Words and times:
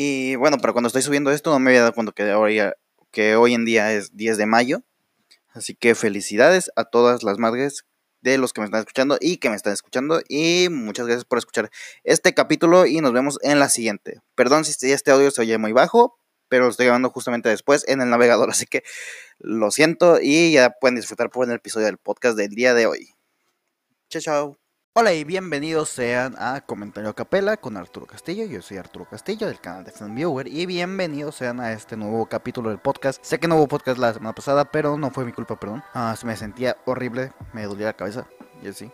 Y 0.00 0.36
bueno, 0.36 0.58
para 0.58 0.72
cuando 0.72 0.86
estoy 0.86 1.02
subiendo 1.02 1.32
esto 1.32 1.50
no 1.50 1.58
me 1.58 1.70
había 1.70 1.80
dado 1.80 1.92
cuenta 1.92 2.12
que 2.12 2.72
que 3.10 3.34
hoy 3.34 3.54
en 3.54 3.64
día 3.64 3.92
es 3.92 4.16
10 4.16 4.38
de 4.38 4.46
mayo. 4.46 4.84
Así 5.48 5.74
que 5.74 5.96
felicidades 5.96 6.70
a 6.76 6.84
todas 6.84 7.24
las 7.24 7.38
madres 7.38 7.84
de 8.20 8.38
los 8.38 8.52
que 8.52 8.60
me 8.60 8.66
están 8.66 8.78
escuchando 8.78 9.18
y 9.20 9.38
que 9.38 9.50
me 9.50 9.56
están 9.56 9.72
escuchando. 9.72 10.20
Y 10.28 10.68
muchas 10.70 11.06
gracias 11.06 11.24
por 11.24 11.38
escuchar 11.38 11.68
este 12.04 12.32
capítulo 12.32 12.86
y 12.86 13.00
nos 13.00 13.12
vemos 13.12 13.40
en 13.42 13.58
la 13.58 13.68
siguiente. 13.68 14.20
Perdón 14.36 14.64
si 14.64 14.92
este 14.92 15.10
audio 15.10 15.32
se 15.32 15.40
oye 15.40 15.58
muy 15.58 15.72
bajo, 15.72 16.16
pero 16.48 16.66
lo 16.66 16.70
estoy 16.70 16.86
grabando 16.86 17.10
justamente 17.10 17.48
después 17.48 17.84
en 17.88 18.00
el 18.00 18.08
navegador. 18.08 18.50
Así 18.52 18.66
que 18.66 18.84
lo 19.40 19.72
siento 19.72 20.20
y 20.22 20.52
ya 20.52 20.70
pueden 20.80 20.94
disfrutar 20.94 21.28
por 21.28 21.48
el 21.48 21.56
episodio 21.56 21.86
del 21.86 21.98
podcast 21.98 22.36
del 22.36 22.50
día 22.50 22.72
de 22.72 22.86
hoy. 22.86 23.08
Chao, 24.10 24.22
chao. 24.22 24.67
Hola 24.94 25.12
y 25.12 25.22
bienvenidos 25.22 25.90
sean 25.90 26.34
a 26.38 26.60
Comentario 26.62 27.14
Capela 27.14 27.56
con 27.56 27.76
Arturo 27.76 28.06
Castillo. 28.06 28.46
Yo 28.46 28.60
soy 28.62 28.78
Arturo 28.78 29.08
Castillo 29.08 29.46
del 29.46 29.60
canal 29.60 29.84
de 29.84 29.92
Film 29.92 30.16
Viewer 30.16 30.48
y 30.48 30.66
bienvenidos 30.66 31.36
sean 31.36 31.60
a 31.60 31.72
este 31.72 31.96
nuevo 31.96 32.26
capítulo 32.26 32.70
del 32.70 32.80
podcast. 32.80 33.22
Sé 33.22 33.38
que 33.38 33.46
no 33.46 33.56
hubo 33.56 33.68
podcast 33.68 33.98
la 33.98 34.12
semana 34.12 34.34
pasada, 34.34 34.64
pero 34.64 34.98
no 34.98 35.10
fue 35.10 35.24
mi 35.24 35.32
culpa, 35.32 35.60
perdón. 35.60 35.84
Ah, 35.94 36.16
me 36.24 36.36
sentía 36.36 36.78
horrible, 36.84 37.32
me 37.52 37.64
dolía 37.64 37.86
la 37.86 37.92
cabeza 37.92 38.26
y 38.60 38.68
así. 38.68 38.90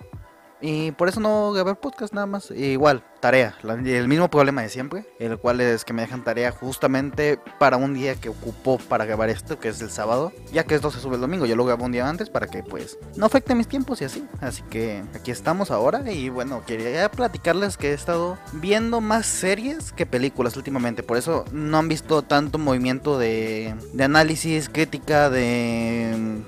Y 0.66 0.92
por 0.92 1.10
eso 1.10 1.20
no 1.20 1.52
grabar 1.52 1.78
podcast 1.78 2.14
nada 2.14 2.26
más. 2.26 2.50
igual, 2.50 3.04
tarea. 3.20 3.54
el 3.62 4.08
mismo 4.08 4.30
problema 4.30 4.62
de 4.62 4.70
siempre. 4.70 5.04
El 5.18 5.36
cual 5.36 5.60
es 5.60 5.84
que 5.84 5.92
me 5.92 6.00
dejan 6.00 6.24
tarea 6.24 6.52
justamente 6.52 7.38
para 7.58 7.76
un 7.76 7.92
día 7.92 8.14
que 8.14 8.30
ocupó 8.30 8.78
para 8.78 9.04
grabar 9.04 9.28
esto, 9.28 9.58
que 9.58 9.68
es 9.68 9.82
el 9.82 9.90
sábado. 9.90 10.32
Ya 10.54 10.64
que 10.64 10.74
esto 10.74 10.90
se 10.90 11.00
sube 11.00 11.16
el 11.16 11.20
domingo. 11.20 11.44
Yo 11.44 11.54
lo 11.54 11.66
grabo 11.66 11.84
un 11.84 11.92
día 11.92 12.08
antes 12.08 12.30
para 12.30 12.46
que 12.46 12.62
pues 12.62 12.98
no 13.14 13.26
afecte 13.26 13.54
mis 13.54 13.68
tiempos 13.68 14.00
y 14.00 14.06
así. 14.06 14.26
Así 14.40 14.62
que 14.70 15.04
aquí 15.14 15.30
estamos 15.30 15.70
ahora. 15.70 16.10
Y 16.10 16.30
bueno, 16.30 16.62
quería 16.66 17.10
platicarles 17.10 17.76
que 17.76 17.90
he 17.90 17.92
estado 17.92 18.38
viendo 18.54 19.02
más 19.02 19.26
series 19.26 19.92
que 19.92 20.06
películas 20.06 20.56
últimamente. 20.56 21.02
Por 21.02 21.18
eso 21.18 21.44
no 21.52 21.76
han 21.76 21.88
visto 21.88 22.22
tanto 22.22 22.56
movimiento 22.56 23.18
de, 23.18 23.74
de 23.92 24.04
análisis, 24.04 24.70
crítica, 24.70 25.28
de 25.28 26.42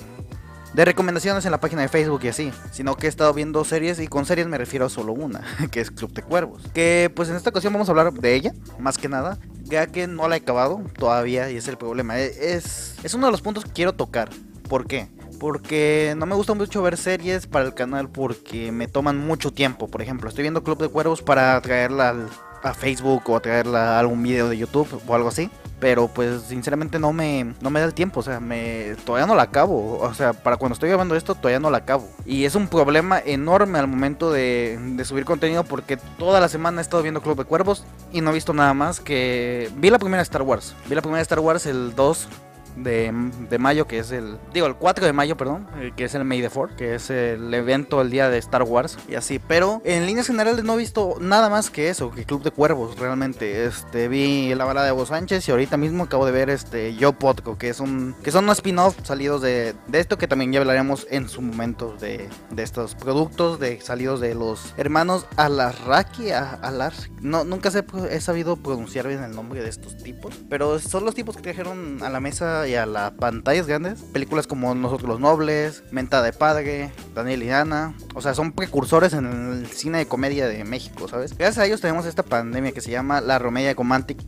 de 0.77 0.85
recomendaciones 0.85 1.47
en 1.47 1.53
la 1.53 1.59
página 1.59 1.81
de 1.81 1.89
Facebook 1.89 2.21
y 2.25 2.29
así, 2.29 2.53
sino 2.71 2.97
que 2.97 3.07
he 3.07 3.09
estado 3.09 3.33
viendo 3.33 3.65
series 3.65 3.99
y 3.99 4.09
con 4.09 4.27
series 4.27 4.47
me 4.47 4.59
refiero 4.59 4.85
a 4.85 4.89
solo 4.91 5.15
una, 5.15 5.41
que 5.71 5.81
es 5.81 5.91
Club 5.91 6.13
de 6.13 6.21
Cuervos. 6.21 6.63
Que 6.75 7.11
pues 7.17 7.31
en 7.31 7.37
esta 7.37 7.49
ocasión 7.49 7.73
vamos 7.73 7.89
a 7.89 7.93
hablar 7.93 8.13
de 8.13 8.35
ella, 8.35 8.53
más 8.79 8.99
que 8.99 9.09
nada, 9.09 9.39
ya 9.65 9.87
que 9.87 10.07
no 10.07 10.29
la 10.29 10.37
he 10.37 10.41
acabado 10.41 10.83
todavía 10.99 11.51
y 11.51 11.57
es 11.57 11.67
el 11.67 11.79
problema. 11.79 12.19
E, 12.19 12.27
es, 12.55 12.97
es 13.03 13.15
uno 13.15 13.25
de 13.25 13.33
los 13.33 13.41
puntos 13.41 13.65
que 13.65 13.71
quiero 13.71 13.95
tocar. 13.95 14.29
¿Por 14.69 14.87
qué? 14.87 15.09
Porque 15.41 16.13
no 16.19 16.27
me 16.27 16.35
gusta 16.35 16.53
mucho 16.53 16.83
ver 16.83 16.99
series 16.99 17.47
para 17.47 17.65
el 17.65 17.73
canal 17.73 18.11
porque 18.11 18.71
me 18.71 18.87
toman 18.87 19.17
mucho 19.17 19.53
tiempo. 19.53 19.89
Por 19.89 20.03
ejemplo, 20.03 20.29
estoy 20.29 20.43
viendo 20.43 20.63
Club 20.63 20.77
de 20.77 20.89
Cuervos 20.89 21.23
para 21.23 21.59
traerla 21.63 22.15
a 22.63 22.75
Facebook 22.75 23.31
o 23.31 23.41
traerla 23.41 23.97
a 23.97 24.01
algún 24.01 24.23
video 24.23 24.51
de 24.51 24.59
YouTube 24.59 25.01
o 25.07 25.15
algo 25.15 25.29
así. 25.29 25.51
Pero 25.79 26.09
pues 26.09 26.43
sinceramente 26.43 26.99
no 26.99 27.13
me, 27.13 27.55
no 27.61 27.69
me 27.69 27.81
da 27.81 27.87
el 27.87 27.95
tiempo, 27.95 28.21
o 28.21 28.23
sea, 28.23 28.41
me, 28.41 28.97
todavía 29.05 29.27
no 29.27 29.35
la 29.35 29.43
acabo. 29.43 29.99
O 29.99 30.15
sea, 30.15 30.33
para 30.33 30.57
cuando 30.57 30.73
estoy 30.73 30.89
grabando 30.89 31.15
esto 31.15 31.35
todavía 31.35 31.61
no 31.61 31.71
la 31.71 31.79
acabo. 31.79 32.09
Y 32.25 32.45
es 32.45 32.55
un 32.55 32.69
problema 32.69 33.21
enorme 33.25 33.79
al 33.79 33.87
momento 33.87 34.33
de, 34.33 34.79
de 34.81 35.05
subir 35.05 35.25
contenido 35.25 35.65
porque 35.65 35.99
toda 36.19 36.41
la 36.41 36.49
semana 36.49 36.81
he 36.81 36.83
estado 36.83 37.03
viendo 37.03 37.21
Club 37.21 37.37
de 37.37 37.45
Cuervos 37.45 37.85
y 38.13 38.23
no 38.23 38.31
he 38.31 38.35
visto 38.35 38.55
nada 38.55 38.73
más 38.73 39.01
que... 39.01 39.71
Vi 39.77 39.91
la 39.91 39.99
primera 39.99 40.23
Star 40.23 40.43
Wars. 40.43 40.75
Vi 40.89 40.95
la 40.95 41.03
primera 41.03 41.21
Star 41.23 41.41
Wars 41.41 41.67
el 41.67 41.95
2 41.95 42.29
de, 42.77 43.59
mayo, 43.59 43.87
que 43.87 43.99
es 43.99 44.11
el, 44.11 44.39
digo, 44.53 44.67
el 44.67 44.77
4 44.77 45.07
de 45.07 45.13
mayo, 45.13 45.37
perdón, 45.37 45.67
eh, 45.81 45.93
que 45.97 46.05
es 46.05 46.15
el 46.15 46.25
May 46.25 46.43
the 46.43 46.51
4, 46.51 46.77
que 46.77 46.95
es 46.95 47.11
el 47.11 47.53
evento 47.53 48.01
el 48.01 48.11
día 48.11 48.29
de 48.29 48.39
Star 48.39 48.63
Wars 48.63 48.99
y 49.09 49.15
así, 49.15 49.39
pero 49.39 49.81
en 49.85 50.07
líneas 50.07 50.27
generales 50.27 50.65
no 50.65 50.75
he 50.75 50.79
visto 50.79 51.17
nada 51.21 51.49
más 51.49 51.71
que 51.71 51.89
eso, 51.89 52.11
que 52.11 52.25
Club 52.25 52.43
de 52.43 52.51
Cuervos, 52.51 52.99
realmente, 52.99 53.65
este, 53.65 54.09
vi 54.09 54.55
la 54.55 54.65
balada 54.65 54.87
de 54.87 54.93
Hugo 54.93 55.07
Sánchez 55.07 55.49
y 55.49 55.51
ahorita 55.51 55.77
mismo 55.77 56.05
acabo 56.05 56.27
de 56.27 56.33
ver 56.33 56.51
este 56.51 56.95
Yo 56.95 57.13
Podco, 57.13 57.59
que 57.59 57.69
es 57.69 57.81
un, 57.81 58.15
que 58.23 58.31
son 58.31 58.45
unos 58.45 58.59
spin-off 58.59 58.97
salidos 59.03 59.43
de, 59.43 59.75
de 59.87 60.01
esto 60.01 60.19
que 60.19 60.29
también 60.29 60.53
ya 60.53 60.61
hablaremos 60.61 61.07
en 61.11 61.29
su 61.29 61.43
momento 61.43 61.97
de, 62.01 62.29
de 62.51 62.63
estos 62.63 62.95
productos, 62.95 63.59
de 63.59 63.81
salidos 63.81 64.21
de 64.21 64.35
los 64.35 64.75
hermanos 64.77 65.27
Alarraqui, 65.37 66.31
Alar, 66.31 66.93
no, 67.21 67.45
nunca 67.45 67.71
sé, 67.71 67.85
he 68.11 68.21
sabido 68.21 68.57
pronunciar 68.57 69.09
bien 69.09 69.23
el 69.23 69.35
nombre 69.35 69.63
de 69.63 69.69
estos 69.69 69.97
tipos, 69.97 70.35
pero 70.49 70.79
son 70.79 71.05
los 71.05 71.15
tipos 71.15 71.37
que 71.37 71.43
trajeron 71.43 72.03
a 72.03 72.11
la 72.11 72.21
mesa 72.21 72.66
y 72.67 72.75
a 72.75 72.87
las 72.87 73.13
pantallas 73.13 73.67
grandes. 73.67 74.01
Películas 74.01 74.47
como 74.47 74.75
Nosotros 74.75 75.09
los 75.09 75.21
Nobles, 75.21 75.83
Menta 75.91 76.23
de 76.23 76.33
Padre, 76.33 76.91
Daniel 77.15 77.43
y 77.43 77.51
Ana. 77.51 77.95
O 78.15 78.21
sea, 78.21 78.35
son 78.35 78.53
precursores 78.53 79.13
en 79.13 79.27
el 79.27 79.67
cine 79.69 79.99
de 79.99 80.07
comedia 80.07 80.49
de 80.49 80.65
México, 80.65 81.09
¿sabes? 81.09 81.37
Gracias 81.37 81.59
a 81.59 81.67
ellos 81.67 81.81
tenemos 81.81 82.07
esta 82.07 82.23
pandemia 82.23 82.73
que 82.73 82.81
se 82.81 82.91
llama 82.91 83.21
la 83.21 83.39
Romedia 83.39 83.75
Romántica. 83.75 84.25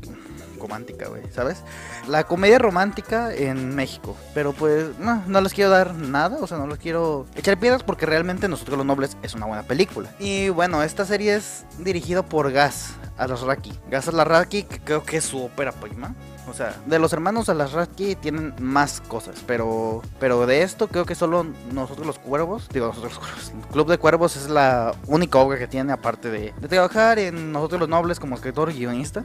Romántica, 0.59 1.09
güey, 1.09 1.23
¿sabes? 1.33 1.63
La 2.09 2.25
comedia 2.25 2.59
romántica 2.59 3.33
en 3.33 3.77
México. 3.77 4.17
Pero 4.35 4.53
pues, 4.53 4.99
no, 4.99 5.23
no 5.27 5.41
les 5.41 5.55
quiero 5.55 5.71
dar 5.71 5.95
nada, 5.95 6.39
o 6.41 6.47
sea, 6.49 6.59
no 6.59 6.67
les 6.67 6.79
quiero 6.79 7.27
echar 7.37 7.59
piedras 7.61 7.85
porque 7.85 8.07
realmente 8.07 8.49
Nosotros 8.49 8.77
los 8.77 8.87
Nobles 8.87 9.17
es 9.23 9.35
una 9.35 9.47
buena 9.47 9.63
película. 9.63 10.11
Y 10.19 10.49
bueno, 10.49 10.83
esta 10.83 11.05
serie 11.05 11.37
es 11.37 11.65
dirigida 11.79 12.25
por 12.25 12.51
Gas 12.51 12.95
Alasraki. 13.19 13.73
Gas 13.91 14.09
Alasraki, 14.09 14.63
creo 14.63 15.03
que 15.03 15.19
es 15.19 15.25
su 15.25 15.43
ópera 15.43 15.73
prima. 15.73 16.15
O 16.49 16.55
sea, 16.55 16.75
de 16.87 16.99
los 16.99 17.13
hermanos 17.13 17.49
Alasraki 17.49 18.15
tienen 18.15 18.55
más 18.59 19.03
cosas, 19.03 19.37
pero 19.47 20.03
pero 20.19 20.47
de 20.47 20.63
esto 20.63 20.89
creo 20.89 21.05
que 21.05 21.15
solo 21.15 21.45
nosotros 21.73 22.07
los 22.07 22.19
cuervos, 22.19 22.69
digo 22.73 22.87
nosotros 22.87 23.17
los 23.17 23.19
cuervos, 23.19 23.53
Club 23.71 23.91
de 23.91 23.99
Cuervos 23.99 24.37
es 24.37 24.49
la 24.49 24.95
única 25.07 25.39
obra 25.39 25.59
que 25.59 25.67
tiene 25.67 25.93
aparte 25.93 26.31
de, 26.31 26.55
de 26.59 26.69
trabajar 26.69 27.19
en 27.19 27.53
nosotros 27.53 27.81
los 27.81 27.89
nobles 27.89 28.19
como 28.19 28.35
escritor 28.35 28.71
y 28.71 28.79
guionista. 28.79 29.25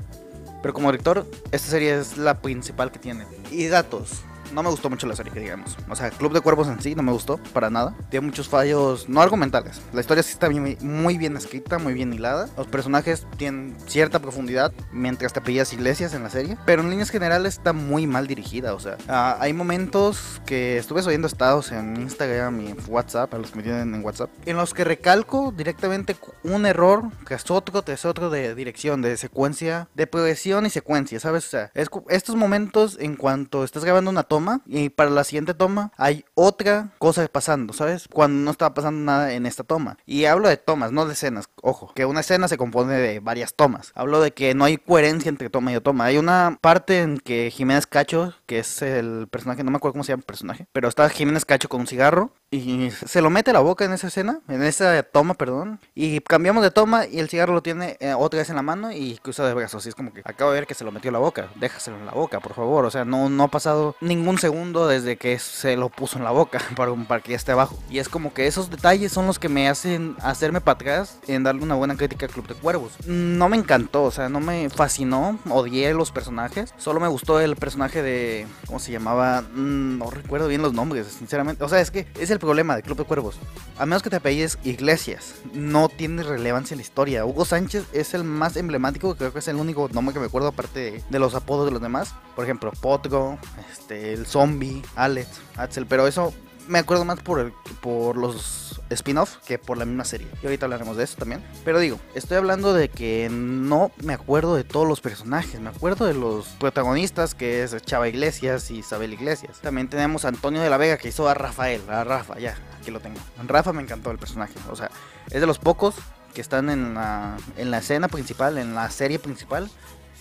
Pero 0.61 0.73
como 0.73 0.91
director, 0.91 1.25
esta 1.51 1.69
serie 1.69 1.99
es 1.99 2.17
la 2.17 2.39
principal 2.39 2.89
que 2.89 2.97
tiene. 2.97 3.25
Y 3.51 3.67
datos 3.67 4.23
no 4.53 4.63
me 4.63 4.69
gustó 4.69 4.89
mucho 4.89 5.07
la 5.07 5.15
serie, 5.15 5.31
que 5.31 5.39
digamos. 5.39 5.77
O 5.89 5.95
sea, 5.95 6.09
Club 6.11 6.33
de 6.33 6.41
Cuervos 6.41 6.67
en 6.67 6.81
sí 6.81 6.95
no 6.95 7.03
me 7.03 7.11
gustó 7.11 7.37
para 7.53 7.69
nada. 7.69 7.95
Tiene 8.09 8.27
muchos 8.27 8.47
fallos 8.47 9.09
no 9.09 9.21
argumentales. 9.21 9.81
La 9.93 10.01
historia 10.01 10.23
sí 10.23 10.31
está 10.33 10.49
muy 10.49 11.17
bien 11.17 11.35
escrita, 11.37 11.77
muy 11.77 11.93
bien 11.93 12.13
hilada. 12.13 12.49
Los 12.57 12.67
personajes 12.67 13.25
tienen 13.37 13.75
cierta 13.87 14.19
profundidad 14.19 14.71
mientras 14.91 15.33
te 15.33 15.41
pillas 15.41 15.73
iglesias 15.73 16.13
en 16.13 16.23
la 16.23 16.29
serie. 16.29 16.57
Pero 16.65 16.81
en 16.81 16.89
líneas 16.89 17.09
generales 17.09 17.57
está 17.57 17.73
muy 17.73 18.07
mal 18.07 18.27
dirigida. 18.27 18.73
O 18.73 18.79
sea, 18.79 18.97
ah, 19.07 19.37
hay 19.39 19.53
momentos 19.53 20.41
que 20.45 20.77
estuve 20.77 21.01
subiendo 21.01 21.27
estados 21.27 21.71
en 21.71 21.97
Instagram 21.97 22.61
y 22.61 22.67
en 22.67 22.77
WhatsApp, 22.87 23.29
para 23.29 23.41
los 23.41 23.51
que 23.51 23.57
me 23.57 23.63
tienen 23.63 23.93
en 23.93 24.03
WhatsApp, 24.03 24.29
en 24.45 24.57
los 24.57 24.73
que 24.73 24.83
recalco 24.83 25.53
directamente 25.55 26.15
un 26.43 26.65
error 26.65 27.03
es 27.33 27.51
otro 27.51 27.81
tras 27.81 28.05
otro 28.05 28.29
de 28.29 28.55
dirección, 28.55 29.01
de 29.01 29.17
secuencia, 29.17 29.87
de 29.95 30.07
progresión 30.07 30.65
y 30.65 30.69
secuencia, 30.69 31.19
¿sabes? 31.19 31.47
O 31.47 31.49
sea, 31.49 31.71
estos 32.09 32.35
momentos 32.35 32.97
en 32.99 33.15
cuanto 33.15 33.63
estás 33.63 33.83
grabando 33.83 34.11
una 34.11 34.23
toma 34.23 34.42
y 34.65 34.89
para 34.89 35.09
la 35.09 35.23
siguiente 35.23 35.53
toma 35.53 35.91
hay 35.97 36.25
otra 36.33 36.91
cosa 36.97 37.27
pasando, 37.27 37.73
¿sabes? 37.73 38.07
Cuando 38.11 38.43
no 38.43 38.51
estaba 38.51 38.73
pasando 38.73 38.99
nada 39.03 39.33
en 39.33 39.45
esta 39.45 39.63
toma. 39.63 39.97
Y 40.05 40.25
hablo 40.25 40.49
de 40.49 40.57
tomas, 40.57 40.91
no 40.91 41.05
de 41.05 41.13
escenas. 41.13 41.49
Ojo, 41.61 41.91
que 41.95 42.05
una 42.05 42.21
escena 42.21 42.47
se 42.47 42.57
compone 42.57 42.95
de 42.95 43.19
varias 43.19 43.55
tomas. 43.55 43.91
Hablo 43.95 44.21
de 44.21 44.31
que 44.31 44.53
no 44.53 44.65
hay 44.65 44.77
coherencia 44.77 45.29
entre 45.29 45.49
toma 45.49 45.73
y 45.73 45.79
toma. 45.79 46.05
Hay 46.05 46.17
una 46.17 46.57
parte 46.61 47.01
en 47.01 47.17
que 47.17 47.51
Jiménez 47.51 47.87
Cacho, 47.87 48.33
que 48.45 48.59
es 48.59 48.81
el 48.81 49.27
personaje, 49.29 49.63
no 49.63 49.71
me 49.71 49.77
acuerdo 49.77 49.93
cómo 49.93 50.03
se 50.03 50.11
llama 50.11 50.21
el 50.21 50.25
personaje, 50.25 50.67
pero 50.71 50.87
está 50.87 51.09
Jiménez 51.09 51.45
Cacho 51.45 51.69
con 51.69 51.81
un 51.81 51.87
cigarro 51.87 52.33
y 52.53 52.91
se 52.91 53.21
lo 53.21 53.29
mete 53.29 53.51
la 53.51 53.59
boca 53.61 53.83
en 53.85 53.93
esa 53.93 54.07
escena, 54.07 54.39
en 54.47 54.61
esa 54.61 55.01
toma, 55.01 55.33
perdón, 55.33 55.79
y 55.95 56.19
cambiamos 56.21 56.63
de 56.63 56.69
toma 56.69 57.07
y 57.07 57.19
el 57.19 57.29
cigarro 57.29 57.53
lo 57.53 57.63
tiene 57.63 57.97
eh, 57.99 58.13
otra 58.13 58.39
vez 58.39 58.49
en 58.49 58.55
la 58.55 58.61
mano 58.61 58.91
y 58.91 59.17
cruza 59.17 59.45
de 59.47 59.53
brazos, 59.55 59.81
así 59.81 59.89
es 59.89 59.95
como 59.95 60.13
que 60.13 60.21
acabo 60.23 60.51
de 60.51 60.59
ver 60.59 60.67
que 60.67 60.75
se 60.75 60.83
lo 60.83 60.91
metió 60.91 61.09
a 61.09 61.13
la 61.13 61.19
boca, 61.19 61.49
déjaselo 61.55 61.97
en 61.97 62.05
la 62.05 62.11
boca, 62.11 62.39
por 62.39 62.53
favor, 62.53 62.85
o 62.85 62.91
sea, 62.91 63.05
no, 63.05 63.29
no 63.29 63.43
ha 63.43 63.47
pasado 63.47 63.95
ningún 64.01 64.37
segundo 64.37 64.87
desde 64.87 65.17
que 65.17 65.39
se 65.39 65.75
lo 65.75 65.89
puso 65.89 66.17
en 66.19 66.23
la 66.23 66.31
boca 66.31 66.59
para, 66.75 66.93
para 66.93 67.21
que 67.21 67.31
ya 67.31 67.37
esté 67.37 67.53
abajo, 67.53 67.77
y 67.89 67.97
es 67.97 68.07
como 68.07 68.33
que 68.33 68.45
esos 68.45 68.69
detalles 68.69 69.11
son 69.11 69.25
los 69.25 69.39
que 69.39 69.49
me 69.49 69.67
hacen 69.67 70.15
hacerme 70.21 70.61
para 70.61 70.75
atrás 70.75 71.17
en 71.27 71.43
darle 71.43 71.63
una 71.63 71.75
buena 71.75 71.95
crítica 71.95 72.27
al 72.27 72.31
Club 72.31 72.47
de 72.47 72.55
Cuervos. 72.55 72.93
No 73.07 73.49
me 73.49 73.57
encantó, 73.57 74.03
o 74.03 74.11
sea, 74.11 74.29
no 74.29 74.39
me 74.39 74.69
fascinó, 74.69 75.39
odié 75.49 75.94
los 75.94 76.11
personajes, 76.11 76.73
solo 76.77 76.99
me 76.99 77.07
gustó 77.07 77.39
el 77.39 77.56
personaje 77.56 78.03
de, 78.03 78.45
¿cómo 78.67 78.79
se 78.79 78.91
llamaba? 78.91 79.41
Mm, 79.41 79.97
no 79.97 80.11
recuerdo 80.11 80.47
bien 80.47 80.61
los 80.61 80.73
nombres, 80.73 81.07
sinceramente, 81.07 81.63
o 81.63 81.69
sea, 81.69 81.79
es 81.79 81.89
que 81.89 82.06
es 82.19 82.29
el 82.29 82.39
problema 82.44 82.75
de 82.75 82.84
Club 82.84 82.98
de 82.98 83.06
Cuervos. 83.06 83.38
A 83.78 83.86
menos 83.86 84.04
que 84.04 84.10
te 84.10 84.18
apellides 84.18 84.60
Iglesias, 84.66 85.36
no 85.54 85.88
tiene 85.88 86.24
relevancia 86.24 86.75
en 86.75 86.80
la 86.80 86.84
historia. 86.84 87.25
Hugo 87.25 87.45
Sánchez 87.45 87.86
es 87.94 88.13
el 88.13 88.25
más 88.25 88.57
emblemático, 88.57 89.16
creo 89.16 89.31
que 89.31 89.40
es 89.40 89.48
el 89.48 89.56
único 89.56 89.88
nombre 89.94 90.13
que 90.13 90.19
me 90.19 90.25
acuerdo 90.25 90.50
aparte 90.50 91.04
de, 91.10 91.19
los 91.19 91.36
apodos 91.36 91.66
de 91.66 91.72
los 91.72 91.81
demás. 91.81 92.13
Por 92.36 92.44
ejemplo, 92.44 92.72
Potgo, 92.81 93.40
este, 93.72 94.13
el 94.13 94.25
Zombie, 94.25 94.84
Alex, 94.95 95.30
Axel, 95.56 95.86
pero 95.86 96.06
eso 96.06 96.34
me 96.68 96.80
acuerdo 96.80 97.06
más 97.06 97.19
por, 97.19 97.39
el, 97.39 97.54
por 97.81 98.18
los 98.18 98.81
spin-off 98.89 99.38
que 99.45 99.57
por 99.57 99.77
la 99.77 99.86
misma 99.86 100.06
serie. 100.06 100.27
Y 100.42 100.45
ahorita 100.45 100.65
hablaremos 100.65 100.98
de 100.98 101.04
eso 101.04 101.18
también. 101.18 101.44
Pero 101.65 101.80
digo, 101.80 102.00
estoy 102.15 102.38
hablando 102.38 102.74
de 102.74 102.89
que 102.89 103.30
no 103.31 103.92
me 104.04 104.13
acuerdo 104.13 104.56
de 104.56 104.63
todos 104.63 104.88
los 104.88 105.01
personajes. 105.01 105.60
Me 105.60 105.69
acuerdo 105.69 106.06
de 106.06 106.13
los 106.13 106.48
protagonistas, 106.60 107.36
que 107.36 107.63
es 107.63 107.75
Chava 107.83 108.07
Iglesias 108.07 108.71
y 108.71 108.80
Isabel 108.80 109.13
Iglesias. 109.13 109.60
También 109.62 109.89
tenemos 109.89 110.25
a 110.25 110.30
Antonio 110.30 110.62
de 110.62 110.69
la 110.69 110.77
Vega, 110.77 110.98
que 110.98 111.10
hizo 111.10 111.27
a 111.27 111.33
Rafael. 111.33 111.81
A 111.89 112.04
Rafa, 112.04 112.39
ya, 112.39 112.57
aquí 112.80 112.92
lo 112.92 113.00
tengo. 113.00 113.19
Rafa 113.45 113.74
me 113.74 113.81
encantó 113.81 114.12
el 114.12 114.18
personaje. 114.18 114.54
O 114.69 114.75
sea, 114.75 114.89
es 115.30 115.42
de 115.42 115.48
los 115.48 115.59
pocos 115.59 115.95
que 116.33 116.42
están 116.42 116.69
en 116.69 116.95
la, 116.95 117.38
en 117.57 117.71
la 117.71 117.80
escena 117.80 118.07
principal, 118.07 118.57
en 118.57 118.74
la 118.74 118.89
serie 118.89 119.19
principal 119.19 119.69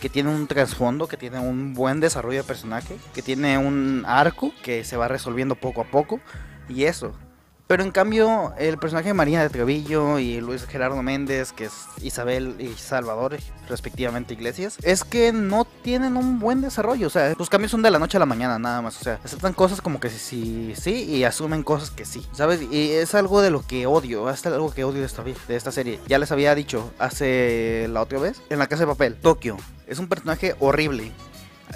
que 0.03 0.09
tiene 0.09 0.31
un 0.31 0.49
trasfondo, 0.49 1.07
que 1.07 1.17
tiene 1.17 1.39
un 1.39 1.75
buen 1.75 2.01
desarrollo 2.01 2.39
de 2.39 2.45
personaje, 2.45 2.97
que 3.15 3.23
tiene 3.23 3.57
un 3.57 4.03
arco 4.05 4.53
que 4.61 4.83
se 4.83 4.97
va 4.97 5.07
resolviendo 5.07 5.55
poco 5.55 5.81
a 5.81 5.85
poco. 5.85 6.19
Y 6.69 6.85
eso, 6.85 7.15
pero 7.73 7.85
en 7.85 7.91
cambio, 7.91 8.53
el 8.59 8.77
personaje 8.77 9.09
de 9.09 9.15
María 9.15 9.41
de 9.41 9.49
Trevillo 9.49 10.19
y 10.19 10.43
Luis 10.43 10.67
Gerardo 10.67 11.03
Méndez, 11.03 11.53
que 11.53 11.65
es 11.65 11.73
Isabel 12.03 12.55
y 12.59 12.75
Salvador, 12.75 13.39
respectivamente 13.67 14.35
Iglesias, 14.35 14.77
es 14.83 15.05
que 15.05 15.33
no 15.33 15.65
tienen 15.65 16.19
un 16.19 16.39
buen 16.39 16.61
desarrollo. 16.61 17.07
O 17.07 17.11
sea, 17.11 17.33
los 17.39 17.49
cambios 17.49 17.71
son 17.71 17.81
de 17.81 17.91
la 17.91 17.99
noche 17.99 18.19
a 18.19 18.21
la 18.21 18.27
mañana, 18.27 18.59
nada 18.59 18.83
más. 18.83 19.01
O 19.01 19.03
sea, 19.03 19.21
aceptan 19.25 19.55
cosas 19.55 19.81
como 19.81 20.01
que 20.01 20.11
sí, 20.11 20.75
sí, 20.77 21.05
y 21.05 21.25
asumen 21.25 21.63
cosas 21.63 21.91
que 21.91 22.05
sí. 22.05 22.27
¿Sabes? 22.33 22.61
Y 22.61 22.91
es 22.91 23.15
algo 23.15 23.41
de 23.41 23.49
lo 23.49 23.67
que 23.67 23.87
odio. 23.87 24.29
Es 24.29 24.45
algo 24.45 24.71
que 24.71 24.85
odio 24.85 25.01
de 25.01 25.07
esta, 25.07 25.25
de 25.25 25.57
esta 25.57 25.73
serie. 25.73 25.99
Ya 26.07 26.19
les 26.19 26.31
había 26.31 26.55
dicho 26.55 26.93
hace 26.99 27.89
la 27.89 28.03
otra 28.03 28.19
vez, 28.19 28.43
en 28.51 28.59
la 28.59 28.67
casa 28.67 28.83
de 28.83 28.89
papel, 28.89 29.15
Tokio. 29.15 29.57
Es 29.87 29.99
un 29.99 30.09
personaje 30.09 30.57
horrible 30.61 31.11